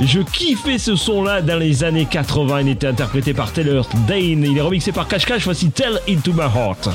Je 0.00 0.20
kiffais 0.20 0.78
ce 0.78 0.96
son-là 0.96 1.42
dans 1.42 1.58
les 1.58 1.84
années 1.84 2.06
80. 2.10 2.62
Il 2.62 2.68
était 2.70 2.86
interprété 2.86 3.34
par 3.34 3.52
Taylor 3.52 3.86
Dane. 4.08 4.42
Il 4.42 4.56
est 4.56 4.60
remixé 4.62 4.90
par 4.90 5.06
Cash 5.06 5.26
Cash. 5.26 5.44
Voici 5.44 5.70
Tell 5.70 6.00
Into 6.08 6.32
My 6.32 6.44
Heart. 6.44 6.88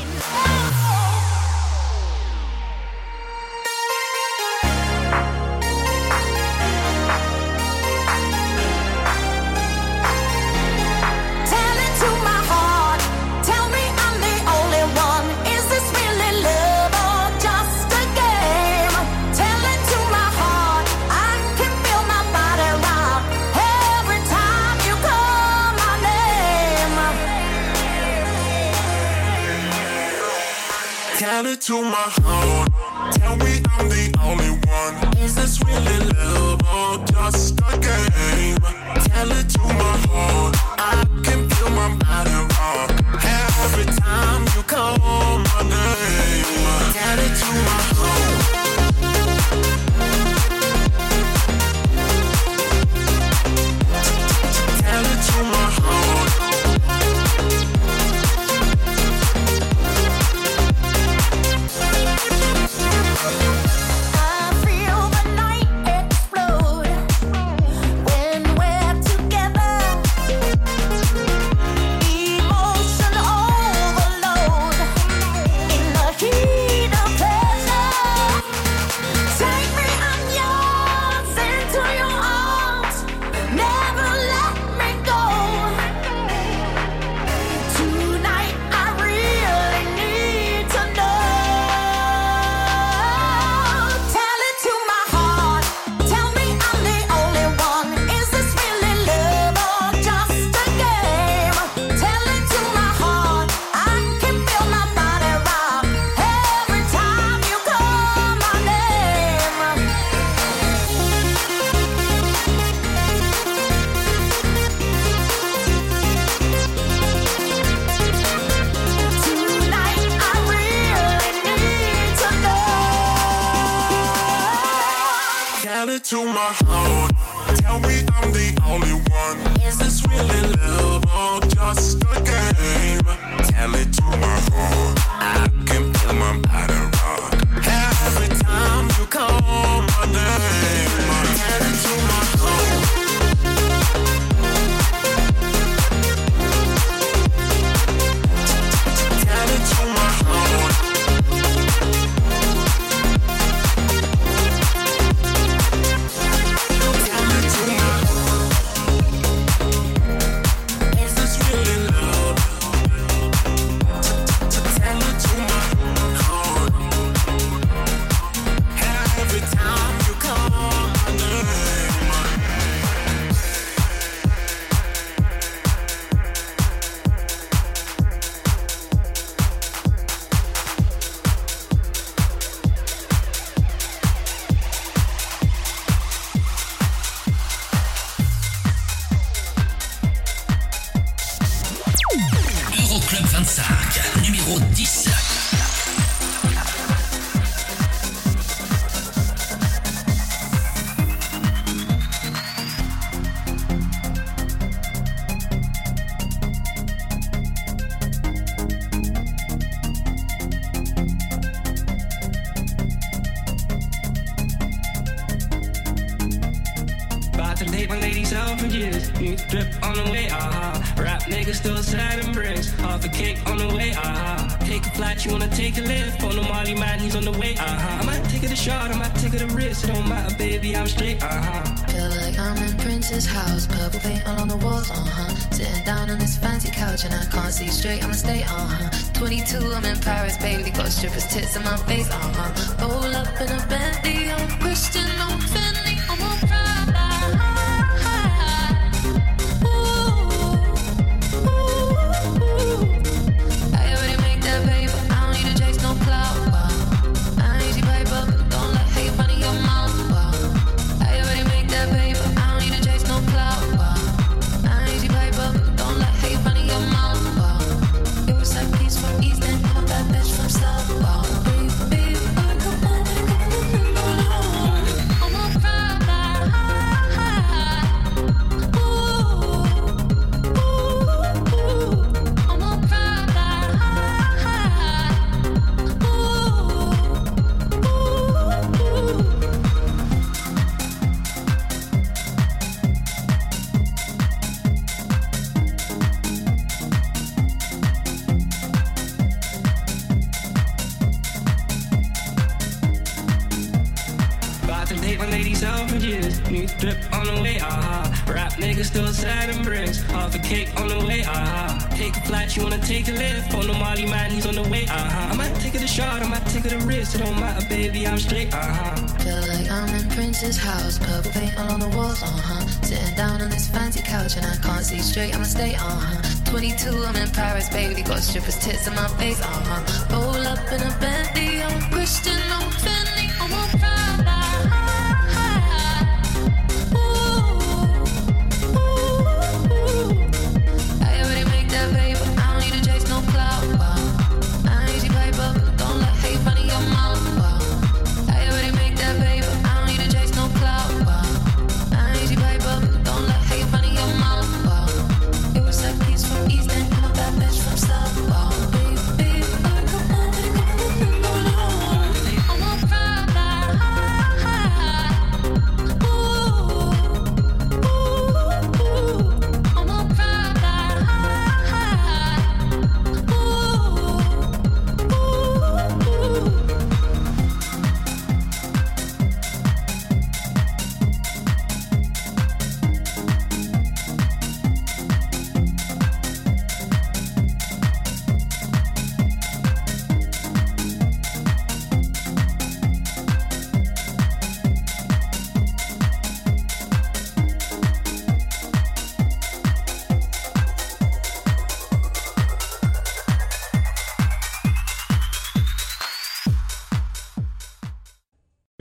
Drip 306.78 306.98
on 307.14 307.26
the 307.26 307.42
way, 307.42 307.60
uh-huh. 307.60 308.34
Rap 308.34 308.54
niggas 308.54 308.86
still 308.86 309.08
sliding 309.08 309.64
bricks. 309.64 310.02
Half 310.04 310.36
a 310.36 310.40
cake 310.40 310.70
on 310.80 310.88
the 310.88 311.00
way, 311.06 311.24
uh-huh. 311.24 311.96
Take 311.96 312.16
a 312.18 312.22
flight, 312.22 312.56
you 312.56 312.64
wanna 312.64 312.80
take 312.80 313.08
a 313.08 313.12
lift. 313.12 313.54
On 313.54 313.66
the 313.68 313.74
Molly 313.74 314.06
man, 314.06 314.32
he's 314.32 314.46
on 314.46 314.56
the 314.56 314.68
way, 314.70 314.86
uh-huh. 314.86 315.32
I 315.32 315.36
might 315.36 315.56
take 315.56 315.76
it 315.76 315.84
a 315.84 315.88
shot, 315.88 316.22
I 316.22 316.28
might 316.28 316.46
take 316.48 316.66
it 316.66 316.74
a 316.74 316.80
risk. 316.86 317.16
It 317.16 317.20
don't 317.20 317.40
matter, 317.40 317.66
baby, 317.68 318.06
I'm 318.08 318.18
straight, 318.18 318.54
uh-huh. 318.54 318.96
Feel 319.24 319.42
like 319.48 319.70
I'm 319.72 319.96
in 319.96 320.10
Prince's 320.10 320.58
house, 320.58 321.00
purple 321.00 321.32
paint 321.32 321.58
all 321.60 321.72
on 321.72 321.80
the 321.80 321.90
walls, 321.90 322.22
uh 322.22 322.28
huh. 322.28 322.66
Sitting 322.84 323.16
down 323.16 323.42
on 323.42 323.50
this 323.50 323.68
fancy 323.70 324.02
couch 324.02 324.38
and 324.38 324.46
I 324.46 324.56
can't 324.58 324.86
see 324.86 325.00
straight, 325.00 325.34
I'ma 325.34 325.46
stay, 325.46 325.76
uh 325.76 325.80
huh. 325.80 326.52
22, 326.52 327.06
I'm 327.06 327.16
in 327.16 327.30
Paris, 327.32 327.70
baby, 327.70 328.02
got 328.02 328.20
strippers' 328.20 328.60
tits 328.60 328.88
in 328.88 328.96
my 328.96 329.08
face, 329.20 329.42
uh 329.42 329.46
huh. 329.46 330.16
Roll 330.16 330.48
up 330.48 330.60
in 330.72 330.82
a 330.82 330.92
Bentley, 331.00 331.62
I'm 331.62 331.82
Christian, 331.92 332.40
I'm 332.52 332.70
Fendi, 332.72 333.28
I'm 333.42 333.52
a 333.52 333.78
Prada. 333.78 334.09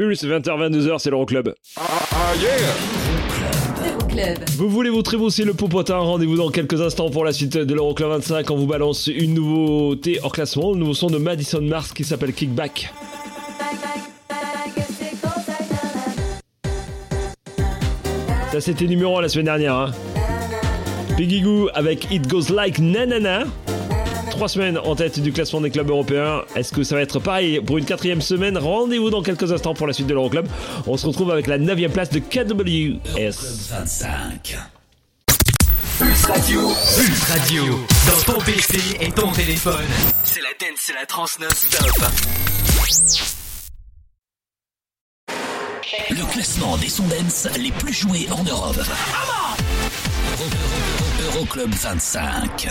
Pulse, 0.09 0.25
20h, 0.25 0.71
22h, 0.71 0.99
c'est 0.99 1.11
l'Euroclub. 1.11 1.53
Euroclub. 3.87 4.39
Vous 4.57 4.71
voulez 4.71 4.89
vous 4.89 5.03
trébousser 5.03 5.45
le 5.45 5.53
popotin? 5.53 5.99
Rendez-vous 5.99 6.37
dans 6.37 6.51
quelques 6.51 6.81
instants 6.81 7.11
pour 7.11 7.27
la 7.27 7.33
suite 7.35 7.59
de 7.59 7.75
l'Euroclub 7.75 8.09
25. 8.09 8.51
On 8.51 8.57
vous 8.57 8.67
balance 8.67 9.09
une 9.09 9.35
nouveauté 9.35 10.19
hors 10.23 10.33
classement, 10.33 10.73
le 10.73 10.79
nouveau 10.79 10.95
son 10.95 11.09
de 11.09 11.19
Madison 11.19 11.61
Mars 11.61 11.93
qui 11.93 12.05
s'appelle 12.05 12.33
Kickback. 12.33 12.91
Ça 18.51 18.63
c'était 18.63 18.87
numéro 18.87 19.19
1 19.19 19.23
la 19.23 19.29
semaine 19.29 19.45
dernière. 19.45 19.75
Hein. 19.75 19.91
Goo 21.19 21.69
avec 21.75 22.11
It 22.11 22.27
Goes 22.29 22.51
Like 22.51 22.79
Nanana. 22.79 23.45
Trois 24.39 24.49
semaines 24.49 24.79
en 24.79 24.95
tête 24.95 25.19
du 25.19 25.33
classement 25.33 25.61
des 25.61 25.69
clubs 25.73 25.91
européens. 25.91 26.43
Est-ce 26.55 26.71
que 26.73 26.85
ça 26.85 26.95
va 26.95 27.01
être 27.03 27.19
pareil 27.19 27.61
pour 27.61 27.77
une 27.77 27.85
quatrième 27.85 28.21
semaine? 28.23 28.57
Rendez-vous 28.57 29.11
dans 29.11 29.21
quelques 29.21 29.51
instants 29.51 29.75
pour 29.75 29.89
la 29.89 29.93
suite 29.93 30.07
de 30.07 30.15
l'Euroclub. 30.15 30.47
On 30.87 30.97
se 30.97 31.09
retrouve 31.09 31.33
avec 31.33 31.49
la 31.49 31.59
9 31.59 31.91
place 31.93 32.09
de 32.11 32.21
KWS. 32.21 33.33
25. 33.69 34.57
Pulse 35.99 36.25
Radio. 36.25 36.61
Pulse 36.69 37.23
Radio. 37.33 37.65
Dans 38.07 38.33
ton 38.35 38.41
PC 38.43 38.79
et 39.01 39.11
ton 39.11 39.33
téléphone. 39.33 39.75
C'est 40.23 40.39
la 40.41 40.51
dance, 40.61 40.79
c'est 40.87 40.95
la 40.95 41.05
trans 41.05 41.25
non-stop. 41.41 42.05
Le 46.11 46.33
classement 46.33 46.77
des 46.77 46.89
sons 46.89 47.09
dance 47.09 47.49
les 47.59 47.73
plus 47.73 47.93
joués 47.93 48.29
en 48.31 48.45
Europe. 48.45 48.77
Euro- 50.31 50.45
Euro- 50.45 51.39
Euroclub 51.39 51.75
25. 51.75 52.69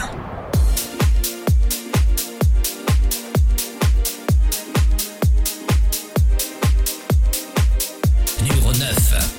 Numéro 8.48 8.72
9. 8.72 9.37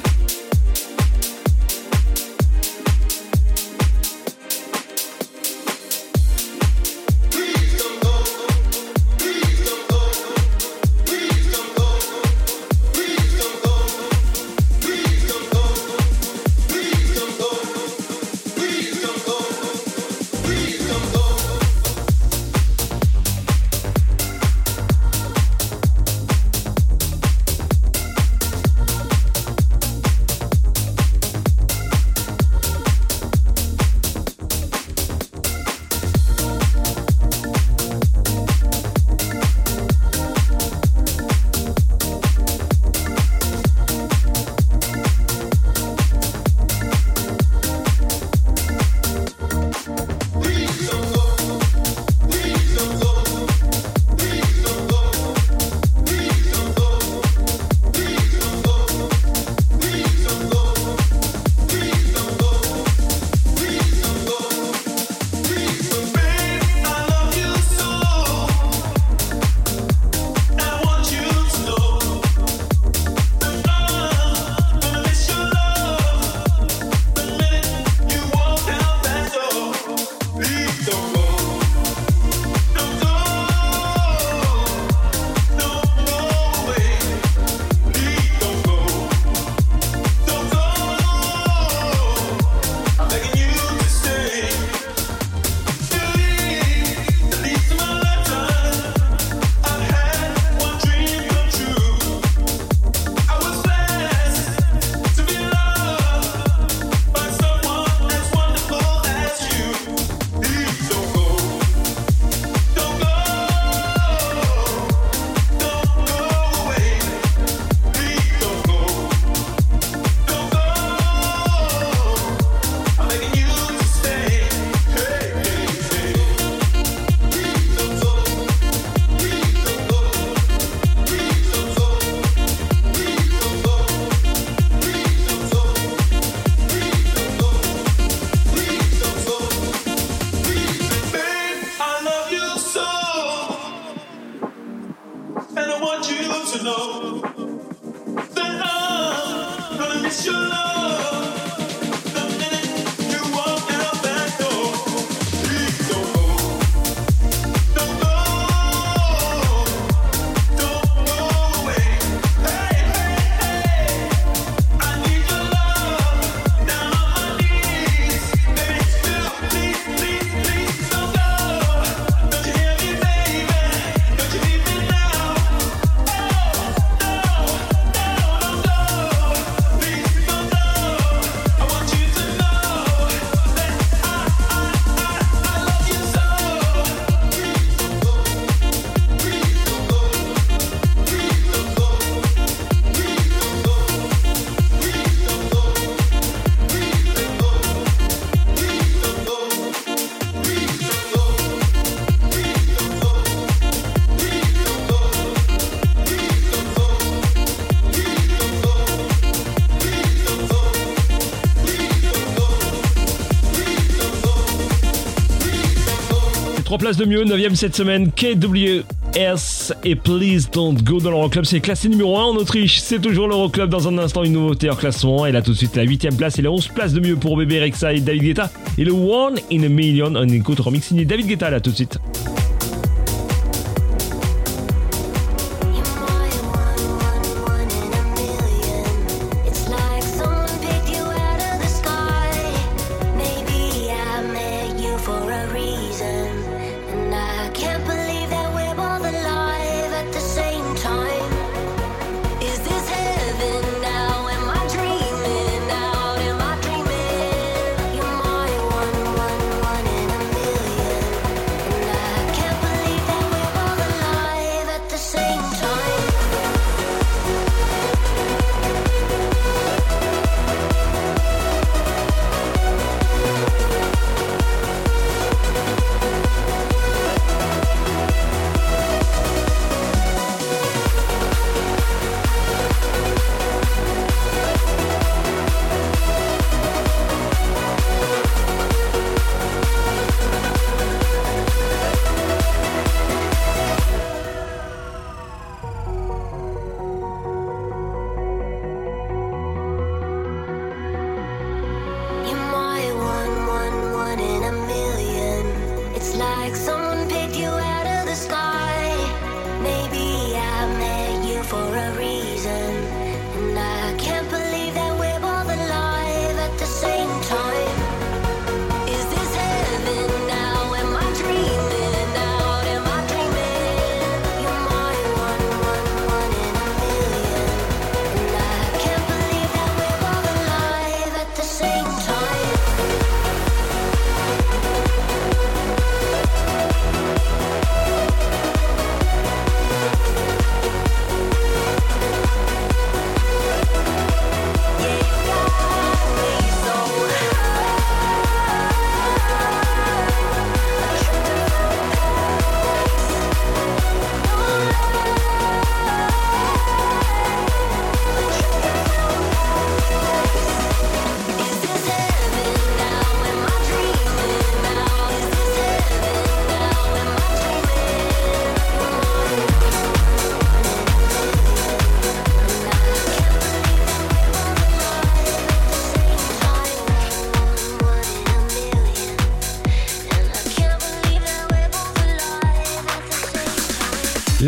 3 216.78 216.90
places 216.90 216.96
de 216.96 217.06
mieux, 217.06 217.24
9ème 217.24 217.56
cette 217.56 217.74
semaine, 217.74 218.12
KWS 218.12 219.72
et 219.82 219.96
Please 219.96 220.48
Don't 220.52 220.76
Go 220.80 221.00
dans 221.00 221.10
l'Euroclub. 221.10 221.44
C'est 221.44 221.59
classé 221.59 221.88
numéro 221.88 222.16
1 222.16 222.22
en 222.22 222.36
Autriche, 222.36 222.78
c'est 222.78 223.00
toujours 223.00 223.26
l'Euroclub. 223.26 223.68
Dans 223.68 223.88
un 223.88 223.98
instant, 223.98 224.22
une 224.22 224.34
nouveauté 224.34 224.70
en 224.70 224.76
classement. 224.76 225.26
Et 225.26 225.32
là, 225.32 225.42
tout 225.42 225.50
de 225.50 225.56
suite, 225.56 225.74
la 225.74 225.84
8ème 225.84 226.14
place 226.14 226.38
et 226.38 226.42
la 226.42 226.52
11 226.52 226.68
places 226.68 226.92
de 226.92 227.00
mieux 227.00 227.16
pour 227.16 227.36
Bébé 227.36 227.59
Rexa 227.59 227.94
et 227.94 228.00
David 228.00 228.22
Guetta. 228.22 228.50
Et 228.76 228.84
le 228.84 228.92
One 228.92 229.40
in 229.50 229.64
a 229.64 229.68
Million, 229.68 230.14
un 230.14 230.28
écoute 230.28 230.60
remix 230.60 230.86
signé 230.86 231.05
David 231.05 231.26
Guetta, 231.26 231.50
là, 231.50 231.59
tout 231.59 231.70
de 231.70 231.76
suite. 231.76 231.98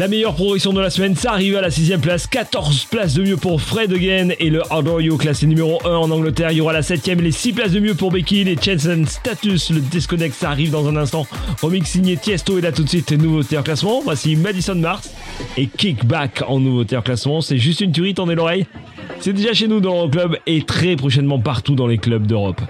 La 0.00 0.08
meilleure 0.08 0.34
progression 0.34 0.72
de 0.72 0.80
la 0.80 0.88
semaine, 0.88 1.14
ça 1.14 1.32
arrive 1.32 1.56
à 1.56 1.60
la 1.60 1.68
6ème 1.68 2.00
place. 2.00 2.26
14 2.26 2.86
places 2.86 3.12
de 3.12 3.22
mieux 3.22 3.36
pour 3.36 3.60
Fred 3.60 3.92
Again 3.92 4.30
et 4.38 4.48
le 4.48 4.62
Adore 4.72 5.02
You 5.02 5.18
classé 5.18 5.46
numéro 5.46 5.78
1 5.84 5.90
en 5.90 6.10
Angleterre. 6.10 6.52
Il 6.52 6.56
y 6.56 6.60
aura 6.62 6.72
la 6.72 6.80
7ème 6.80 7.18
et 7.18 7.24
les 7.24 7.32
6 7.32 7.52
places 7.52 7.72
de 7.72 7.80
mieux 7.80 7.94
pour 7.94 8.10
Becky. 8.10 8.42
Les 8.44 8.56
Jensen 8.56 9.06
Status, 9.06 9.68
le 9.68 9.80
Disconnect, 9.80 10.34
ça 10.34 10.48
arrive 10.48 10.70
dans 10.70 10.88
un 10.88 10.96
instant. 10.96 11.26
Remix 11.60 11.86
signé 11.86 12.16
Tiesto 12.16 12.56
et 12.56 12.62
là 12.62 12.72
tout 12.72 12.82
de 12.82 12.88
suite, 12.88 13.12
nouveauté 13.12 13.58
en 13.58 13.62
classement. 13.62 14.00
Voici 14.02 14.36
Madison 14.36 14.74
Mars 14.74 15.10
et 15.58 15.66
Kickback 15.66 16.44
en 16.48 16.60
nouveauté 16.60 16.96
en 16.96 17.02
classement. 17.02 17.42
C'est 17.42 17.58
juste 17.58 17.82
une 17.82 17.92
tuerie, 17.92 18.14
tendez 18.14 18.34
l'oreille. 18.34 18.64
C'est 19.18 19.34
déjà 19.34 19.52
chez 19.52 19.68
nous 19.68 19.80
dans 19.80 20.04
le 20.04 20.08
club 20.08 20.38
et 20.46 20.62
très 20.62 20.96
prochainement 20.96 21.40
partout 21.40 21.74
dans 21.74 21.86
les 21.86 21.98
clubs 21.98 22.26
d'Europe. 22.26 22.62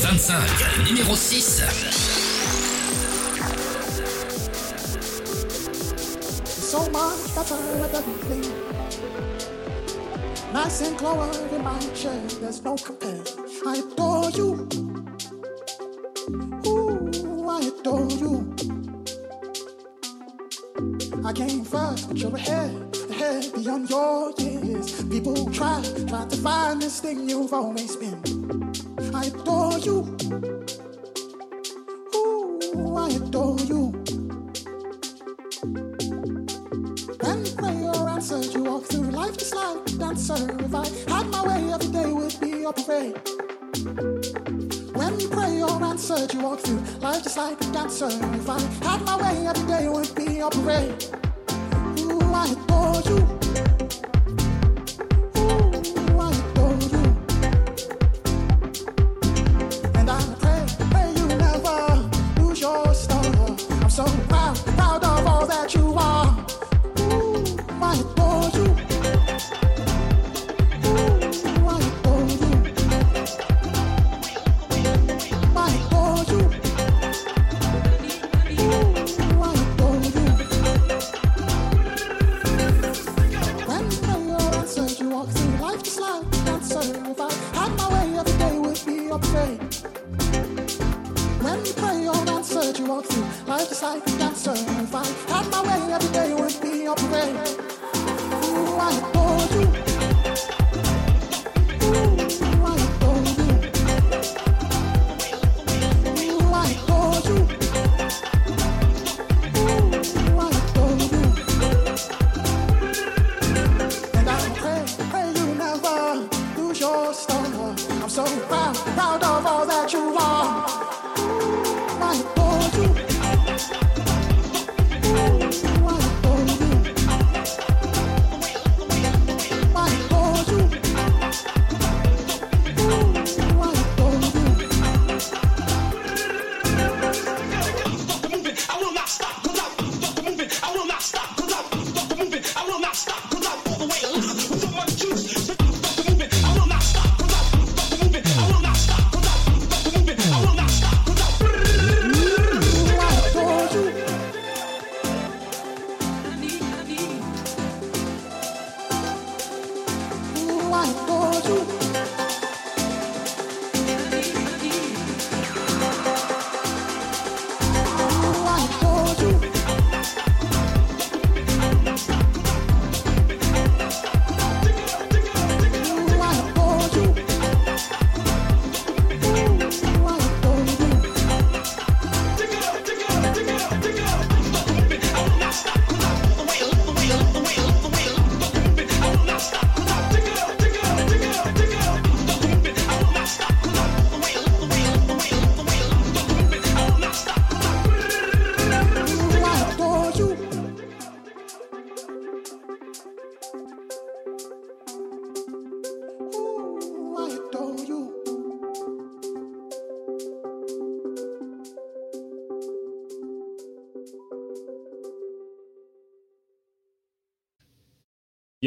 25, 0.00 0.88
numéro 0.88 1.14
6. 1.14 1.62
so 6.42 6.88
much 6.90 7.34
better 7.34 7.56
with 7.80 7.94
everything. 7.94 8.44
Nice 10.54 10.80
and 10.80 10.96
glow 10.96 11.30
in 11.52 11.62
my 11.62 11.78
chair, 11.94 12.18
there's 12.40 12.64
no 12.64 12.76
compare. 12.76 13.22
I 13.66 13.76
adore 13.76 14.30
you. 14.30 14.68
Ooh, 16.66 17.48
I 17.48 17.60
adore 17.60 18.10
you. 18.10 18.54
I 21.26 21.32
came 21.34 21.62
first, 21.62 22.08
but 22.08 22.16
you're 22.16 22.34
ahead, 22.34 22.96
ahead 23.10 23.52
beyond 23.52 23.90
your 23.90 24.32
years. 24.38 25.02
People 25.10 25.50
try, 25.50 25.82
try 26.06 26.24
to 26.24 26.36
find 26.36 26.80
this 26.80 27.00
thing 27.00 27.28
you've 27.28 27.52
always 27.52 27.96
been. 27.96 28.79
I 29.20 29.24
adore 29.24 29.78
you. 29.80 30.16
Ooh, 32.14 32.96
I 32.96 33.10
adore 33.10 33.60
you. 33.60 33.92
When 37.20 37.44
prayer 37.54 38.08
answered, 38.08 38.46
you 38.54 38.62
walk 38.64 38.84
through 38.84 39.10
life 39.10 39.36
just 39.36 39.54
like 39.54 39.76
a 39.88 39.98
dancer. 39.98 40.40
If 40.64 40.74
I 40.74 40.86
had 41.12 41.26
my 41.26 41.46
way, 41.46 41.70
every 41.70 41.88
day 41.88 42.10
would 42.10 42.40
be 42.40 42.64
a 42.64 42.72
parade. 42.72 43.20
When 44.96 45.28
prayer 45.28 45.68
answered, 45.68 46.32
you 46.32 46.40
walk 46.40 46.60
through 46.60 46.80
life 47.00 47.22
just 47.22 47.36
like 47.36 47.60
a 47.60 47.72
dancer. 47.72 48.08
If 48.08 48.48
I 48.48 48.58
had 48.88 49.02
my 49.02 49.16
way, 49.20 49.46
every 49.46 49.66
day 49.66 49.86
would 49.90 50.14
be 50.14 50.40
a 50.40 50.48
parade. 50.48 51.04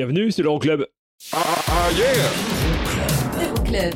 Bienvenue, 0.05 0.31
c'est 0.31 0.41
l'Euroclub. 0.41 0.85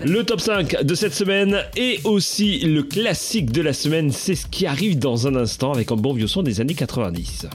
Le 0.06 0.22
top 0.22 0.40
5 0.40 0.84
de 0.84 0.96
cette 0.96 1.14
semaine 1.14 1.58
et 1.76 2.00
aussi 2.06 2.60
le 2.60 2.84
classique 2.84 3.52
de 3.52 3.62
la 3.62 3.74
semaine, 3.74 4.14
c'est 4.14 4.36
ce 4.36 4.48
qui 4.48 4.66
arrive 4.66 4.98
dans 5.00 5.28
un 5.28 5.36
instant 5.36 5.74
avec 5.74 5.92
un 5.92 5.98
bon 5.98 6.14
vieux 6.14 6.28
son 6.28 6.44
des 6.44 6.62
années 6.62 6.76
90. 6.76 7.48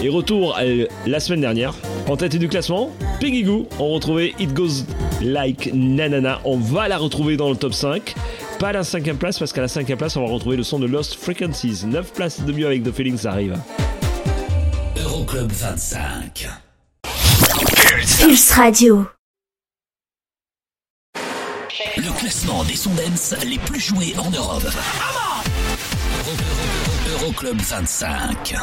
Et 0.00 0.08
retour 0.08 0.56
euh, 0.60 0.86
la 1.08 1.18
semaine 1.18 1.40
dernière, 1.40 1.74
en 2.06 2.16
tête 2.16 2.36
du 2.36 2.48
classement, 2.48 2.92
Piggy 3.18 3.42
Goo, 3.42 3.66
on 3.80 3.88
retrouvait 3.88 4.32
It 4.38 4.54
Goes 4.54 4.84
Like 5.20 5.72
Nanana, 5.74 6.40
on 6.44 6.56
va 6.56 6.86
la 6.86 6.98
retrouver 6.98 7.36
dans 7.36 7.50
le 7.50 7.56
top 7.56 7.74
5. 7.74 8.14
Pas 8.58 8.68
à 8.68 8.72
la 8.72 8.84
cinquième 8.84 9.18
place 9.18 9.38
parce 9.38 9.52
qu'à 9.52 9.60
la 9.60 9.68
cinquième 9.68 9.98
place 9.98 10.16
on 10.16 10.24
va 10.26 10.32
retrouver 10.32 10.56
le 10.56 10.62
son 10.64 10.78
de 10.80 10.86
Lost 10.86 11.14
Frequencies. 11.14 11.84
9 11.86 12.12
places 12.12 12.40
de 12.40 12.52
mieux 12.52 12.66
avec 12.66 12.82
The 12.82 12.92
Feeling, 12.92 13.16
ça 13.16 13.30
arrive. 13.32 13.56
Euroclub 14.96 15.50
25. 15.52 16.48
Pulse 18.20 18.50
Radio. 18.52 19.06
Le 21.96 22.18
classement 22.18 22.64
des 22.64 22.74
sons 22.74 22.94
dance 22.94 23.34
les 23.46 23.58
plus 23.58 23.80
joués 23.80 24.14
en 24.18 24.30
Europe. 24.30 24.64
Euro- 24.64 26.36
Euro- 27.12 27.24
Euroclub 27.26 27.60
25. 27.60 28.56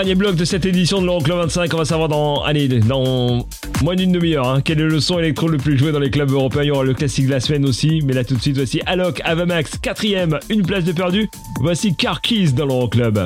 Dernier 0.00 0.14
bloc 0.14 0.34
de 0.34 0.46
cette 0.46 0.64
édition 0.64 1.02
de 1.02 1.04
l'Euroclub 1.04 1.36
25, 1.36 1.74
on 1.74 1.76
va 1.76 1.84
savoir 1.84 2.08
dans, 2.08 2.42
allez, 2.42 2.68
dans 2.68 3.46
moins 3.82 3.94
d'une 3.94 4.12
demi-heure 4.12 4.48
hein, 4.48 4.62
quel 4.64 4.80
est 4.80 4.84
le 4.84 4.98
son 4.98 5.18
électro 5.18 5.46
le 5.46 5.58
plus 5.58 5.76
joué 5.76 5.92
dans 5.92 5.98
les 5.98 6.08
clubs 6.08 6.30
européens. 6.30 6.62
Il 6.62 6.68
y 6.68 6.70
aura 6.70 6.84
le 6.84 6.94
classique 6.94 7.26
de 7.26 7.32
la 7.32 7.40
semaine 7.40 7.66
aussi, 7.66 8.00
mais 8.06 8.14
là 8.14 8.24
tout 8.24 8.34
de 8.34 8.40
suite, 8.40 8.56
voici 8.56 8.80
Alok, 8.86 9.20
Avamax, 9.24 9.76
quatrième, 9.76 10.40
une 10.48 10.62
place 10.62 10.84
de 10.84 10.92
perdu. 10.92 11.28
Voici 11.60 11.94
Car 11.94 12.22
Keys 12.22 12.52
dans 12.52 12.64
l'Euroclub. 12.64 13.18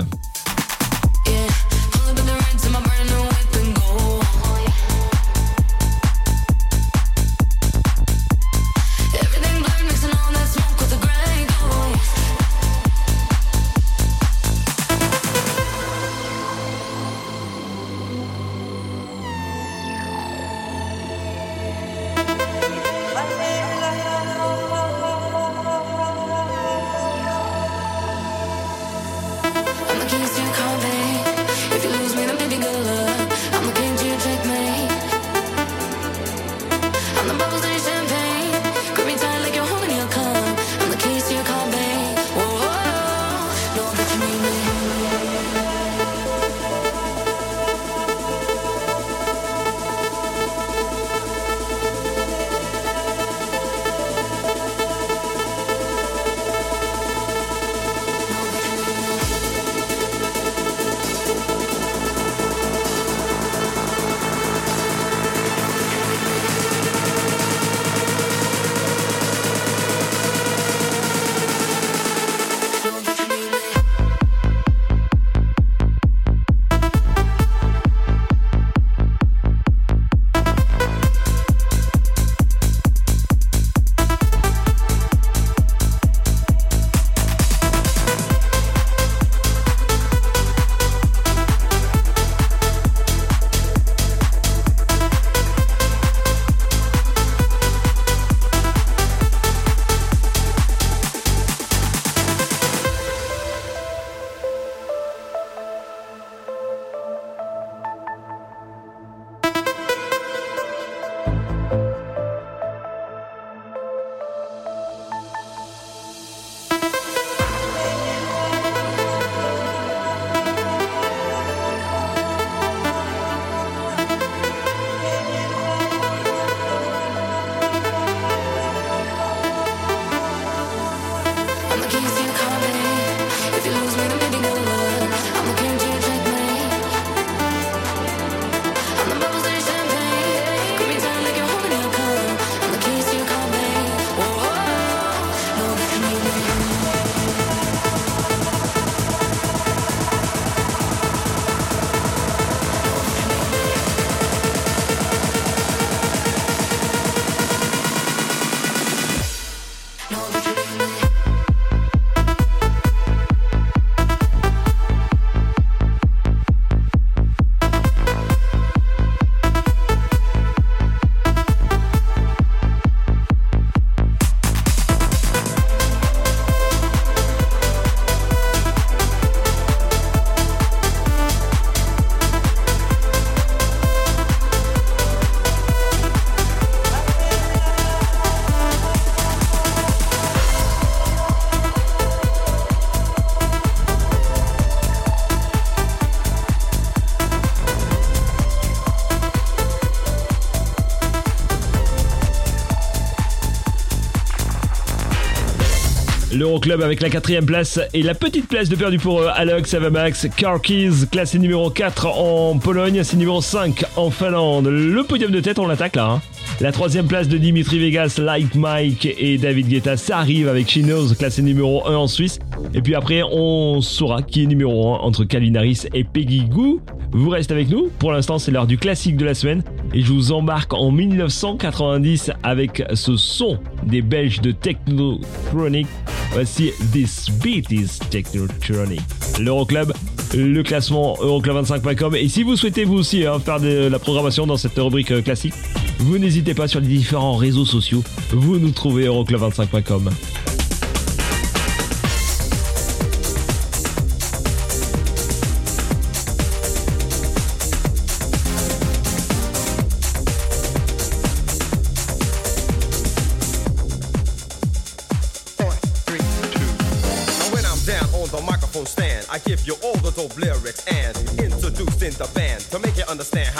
L'Euroclub 206.45 206.83
avec 206.83 207.01
la 207.01 207.09
quatrième 207.09 207.47
place 207.47 207.81
et 207.95 208.03
la 208.03 208.13
petite 208.13 208.49
place 208.49 208.69
de 208.69 208.77
perdu 208.77 208.99
pour 208.99 209.23
eux. 209.23 209.29
Alex 209.35 209.73
Avamax, 209.73 210.27
Car 210.37 210.61
Keys, 210.61 211.07
classé 211.11 211.39
numéro 211.39 211.71
4 211.71 212.07
en 212.07 212.59
Pologne, 212.59 213.01
c'est 213.03 213.17
numéro 213.17 213.41
5 213.41 213.83
en 213.97 214.11
Finlande. 214.11 214.67
Le 214.67 215.03
podium 215.05 215.31
de 215.31 215.41
tête, 215.41 215.59
on 215.59 215.67
l'attaque 215.67 215.97
là. 215.97 216.05
hein. 216.05 216.23
La 216.61 216.71
troisième 216.71 217.07
place 217.07 217.29
de 217.29 217.39
Dimitri 217.39 217.79
Vegas, 217.79 218.17
Like 218.23 218.55
Mike 218.57 219.09
et 219.19 219.39
David 219.39 219.69
Guetta, 219.69 219.97
ça 219.97 220.19
arrive 220.19 220.47
avec 220.47 220.69
Chinos, 220.69 221.15
classé 221.15 221.41
numéro 221.41 221.89
1 221.89 221.97
en 221.97 222.07
Suisse. 222.09 222.39
Et 222.75 222.83
puis 222.83 222.95
après, 222.95 223.23
on 223.23 223.81
saura 223.81 224.21
qui 224.21 224.43
est 224.43 224.47
numéro 224.47 224.97
1 224.97 224.99
entre 224.99 225.25
Calvin 225.25 225.55
Harris 225.55 225.85
et 225.95 226.05
Peggy 226.05 226.43
Goo. 226.43 226.83
Vous 227.15 227.31
restez 227.31 227.55
avec 227.55 227.69
nous. 227.69 227.91
Pour 228.01 228.11
l'instant, 228.11 228.41
c'est 228.41 228.51
l'heure 228.51 228.67
du 228.67 228.77
classique 228.77 229.17
de 229.17 229.25
la 229.25 229.35
semaine. 229.35 229.63
Et 229.93 230.03
je 230.03 230.13
vous 230.13 230.33
embarque 230.33 230.75
en 230.75 230.91
1990 230.91 232.33
avec 232.43 232.83
ce 232.93 233.17
son 233.17 233.59
des 233.85 234.03
Belges 234.03 234.41
de 234.41 234.51
Technotronic. 234.51 235.87
Voici 236.33 236.73
This 236.93 237.31
Beat 237.41 237.71
is 237.71 238.01
Technotronic. 238.11 239.01
L'Euroclub, 239.41 239.93
le 240.35 240.63
classement 240.63 241.15
Euroclub25.com. 241.21 242.17
Et 242.17 242.29
si 242.29 242.43
vous 242.43 242.57
souhaitez 242.57 242.85
vous 242.85 242.97
aussi 242.97 243.25
hein, 243.25 243.39
faire 243.39 243.61
de 243.61 243.87
la 243.87 243.99
programmation 244.01 244.45
dans 244.45 244.57
cette 244.57 244.77
rubrique 244.77 245.13
euh, 245.13 245.23
classique, 245.23 245.55
vous 246.01 246.19
n'hésitez 246.19 246.55
pas 246.55 246.67
sur 246.67 246.81
les 246.81 246.89
différents 246.89 247.37
réseaux 247.37 247.65
sociaux. 247.65 248.03
Vous 248.33 248.59
nous 248.59 248.73
trouvez 248.73 249.07
Euroclub25.com. 249.07 250.11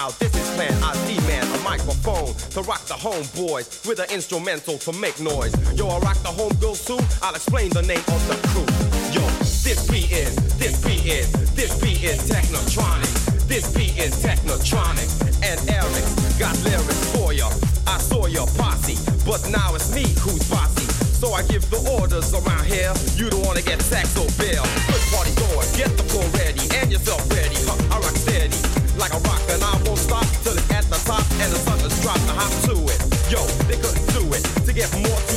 how 0.05 0.11
this 0.21 0.35
is 0.37 0.49
planned. 0.55 0.77
I 0.85 0.93
demand 1.09 1.49
a 1.49 1.61
microphone 1.65 2.35
to 2.53 2.61
rock 2.69 2.85
the 2.85 2.95
homeboys 2.95 3.89
with 3.89 4.01
an 4.01 4.11
instrumental 4.11 4.77
to 4.85 4.93
make 4.93 5.19
noise. 5.19 5.55
Yo, 5.79 5.89
I 5.89 5.99
rock 6.01 6.19
the 6.21 6.29
homegirls 6.29 6.85
too. 6.85 7.01
I'll 7.23 7.35
explain 7.35 7.71
the 7.71 7.81
name 7.81 8.05
of 8.13 8.21
the 8.29 8.37
crew. 8.53 8.69
Yo, 9.17 9.25
this 9.65 9.89
beat 9.89 10.13
is, 10.13 10.37
this 10.59 10.77
beat 10.85 11.07
is, 11.07 11.33
this 11.55 11.73
beat 11.81 12.05
is 12.05 12.21
Technotronic. 12.29 13.13
This 13.49 13.65
beat 13.73 13.97
is 13.97 14.13
Technotronic. 14.21 15.09
And 15.41 15.59
Eric 15.73 16.05
got 16.39 16.53
lyrics 16.65 17.05
for 17.17 17.33
ya. 17.33 17.49
I 17.87 17.97
saw 17.97 18.27
your 18.27 18.47
posse, 18.61 19.01
but 19.25 19.41
now 19.49 19.75
it's 19.75 19.95
me 19.95 20.05
who's 20.21 20.45
bossy. 20.51 20.85
So 21.17 21.33
I 21.33 21.43
give 21.49 21.65
the 21.71 21.81
orders 21.97 22.35
around 22.35 22.67
here. 22.67 22.93
You 23.17 23.31
don't 23.31 23.47
wanna 23.47 23.63
get 23.63 23.81
sacked 23.81 24.19
or 24.21 24.29
bail. 24.37 24.65
Good 24.85 25.05
party 25.09 25.33
going, 25.41 25.69
get 25.81 25.97
the 25.97 26.05
floor 26.13 26.29
ready 26.37 26.61
and 26.77 26.93
yourself 26.93 27.25
ready. 27.33 27.57
Huh, 27.65 27.97
I 27.97 28.01
rock 28.05 28.17
steady 28.17 28.64
like 28.99 29.13
a 29.13 29.21
rock, 29.29 29.43
and 29.51 29.63
I 29.63 29.73
won't 29.85 29.99
stop 29.99 30.27
till 30.43 30.57
it's 30.57 30.71
at 30.71 30.85
the 30.85 30.99
top 31.05 31.25
and 31.41 31.53
the 31.53 31.59
suckers 31.59 31.95
drop 32.03 32.19
the 32.27 32.35
hop 32.35 32.53
to 32.69 32.75
it. 32.93 32.99
Yo, 33.31 33.43
they 33.69 33.77
couldn't 33.77 34.07
do 34.15 34.23
it. 34.33 34.43
To 34.67 34.73
get 34.73 34.91
more 34.95 35.34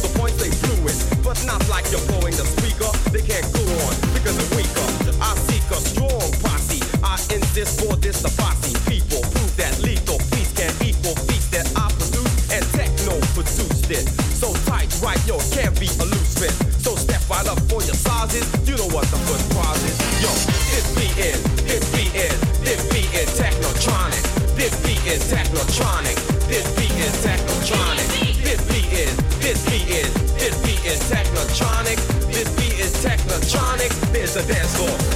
technotronic. 34.37 34.47
There's 34.47 34.49
a 34.49 34.53
dance 34.53 34.75
floor. 34.75 35.06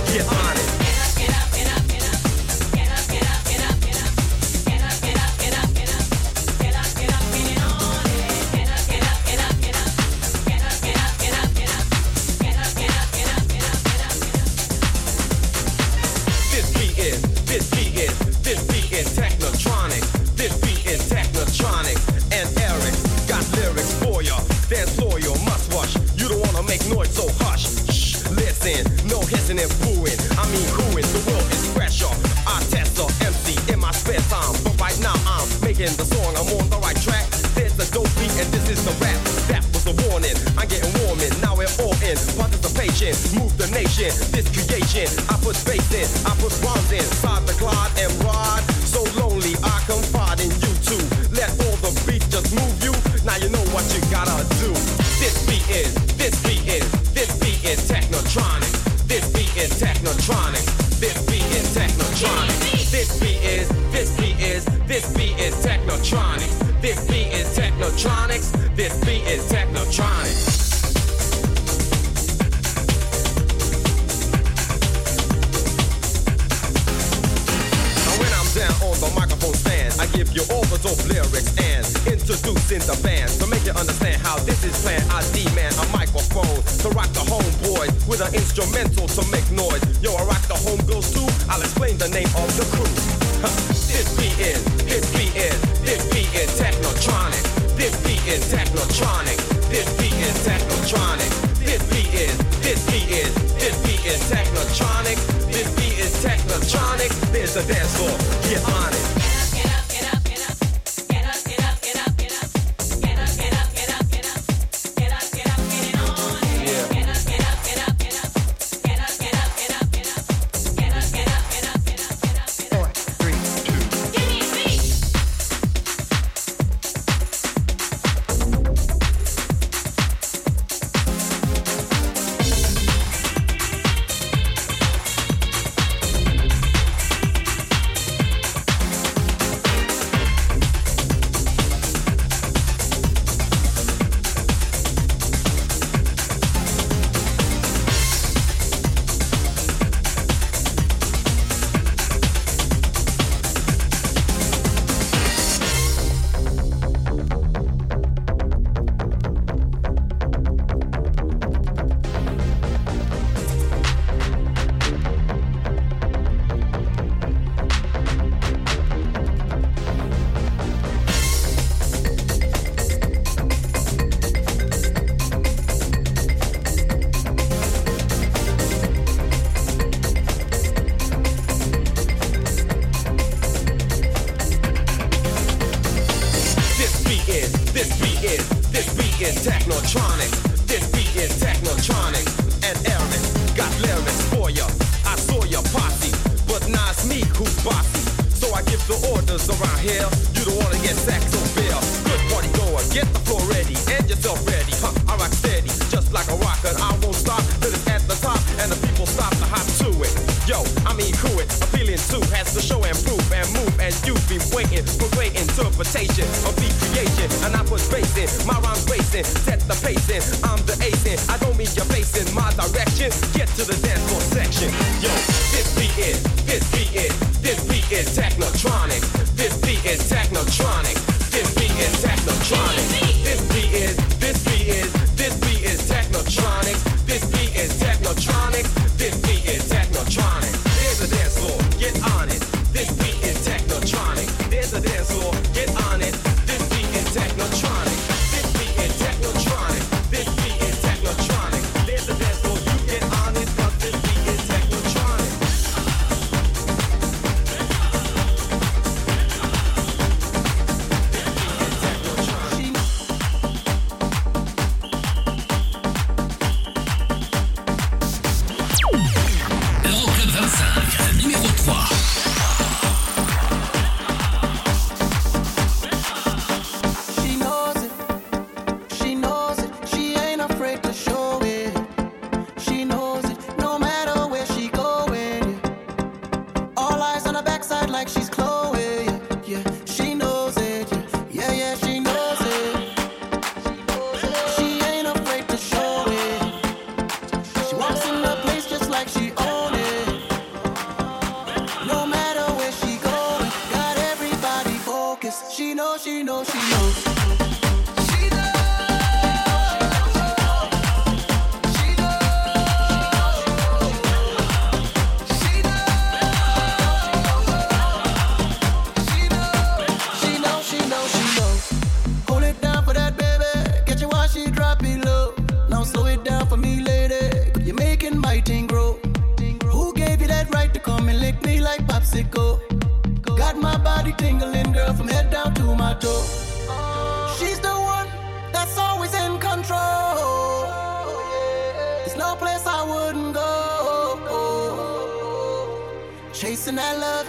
Chasing 346.41 346.73
that 346.77 346.97
love, 346.97 347.27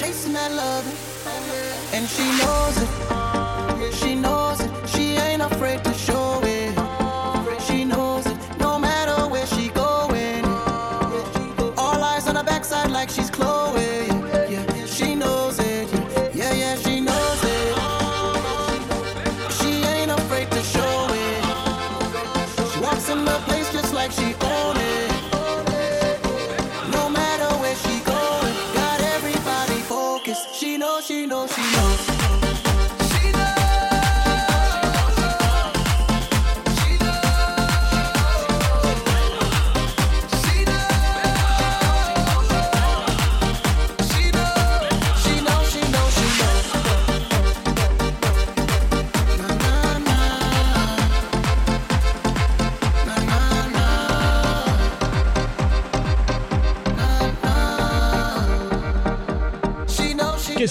chasing 0.00 0.32
that 0.32 0.50
love, 0.50 0.86
and 1.92 2.08
she 2.08 2.24
knows 2.38 2.80
it. 2.80 3.94
She 3.94 4.14
knows. 4.14 4.35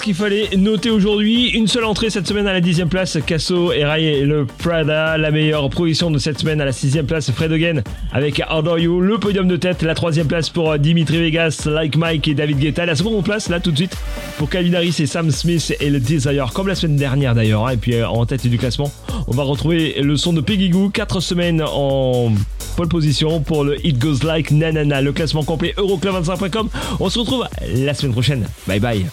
qu'il 0.05 0.13
fallait 0.13 0.55
noter 0.55 0.91
aujourd'hui. 0.91 1.49
Une 1.49 1.67
seule 1.67 1.83
entrée 1.83 2.11
cette 2.11 2.27
semaine 2.27 2.45
à 2.45 2.53
la 2.53 2.61
10 2.61 2.83
place, 2.87 3.17
Casso 3.25 3.71
et 3.71 3.83
Ray 3.83 4.21
le 4.21 4.45
Prada. 4.45 5.17
La 5.17 5.31
meilleure 5.31 5.67
progression 5.71 6.11
de 6.11 6.19
cette 6.19 6.37
semaine 6.37 6.61
à 6.61 6.65
la 6.65 6.71
6 6.71 6.99
place, 7.07 7.31
Fred 7.31 7.51
Hogan 7.51 7.81
avec 8.13 8.39
Adore 8.47 8.77
You. 8.77 9.01
Le 9.01 9.17
podium 9.17 9.47
de 9.47 9.55
tête, 9.55 9.81
la 9.81 9.95
3 9.95 10.11
place 10.27 10.51
pour 10.51 10.77
Dimitri 10.77 11.17
Vegas, 11.17 11.63
Like 11.65 11.97
Mike 11.97 12.27
et 12.27 12.35
David 12.35 12.59
Guetta. 12.59 12.85
La 12.85 12.95
seconde 12.95 13.23
place, 13.23 13.49
là 13.49 13.59
tout 13.59 13.71
de 13.71 13.77
suite, 13.77 13.97
pour 14.37 14.47
Calvin 14.47 14.75
Harris 14.75 14.95
et 14.99 15.07
Sam 15.07 15.31
Smith 15.31 15.75
et 15.79 15.89
le 15.89 15.99
Desire, 15.99 16.51
comme 16.53 16.67
la 16.67 16.75
semaine 16.75 16.97
dernière 16.97 17.33
d'ailleurs. 17.33 17.65
Hein. 17.65 17.71
Et 17.71 17.77
puis 17.77 17.95
euh, 17.95 18.07
en 18.07 18.27
tête 18.27 18.45
du 18.45 18.59
classement, 18.59 18.91
on 19.25 19.31
va 19.31 19.41
retrouver 19.41 19.99
le 20.03 20.17
son 20.17 20.33
de 20.33 20.41
Peggy 20.41 20.69
Goo, 20.69 20.89
4 20.89 21.19
semaines 21.19 21.63
en 21.65 22.31
pole 22.77 22.89
position 22.89 23.41
pour 23.41 23.63
le 23.63 23.83
It 23.83 23.97
Goes 23.97 24.23
Like 24.23 24.51
Nanana. 24.51 25.01
Le 25.01 25.13
classement 25.13 25.43
complet 25.43 25.73
Euroclub25.com. 25.77 26.69
On 26.99 27.09
se 27.09 27.17
retrouve 27.17 27.47
la 27.73 27.95
semaine 27.95 28.13
prochaine. 28.13 28.45
Bye 28.67 28.79
bye. 28.79 29.05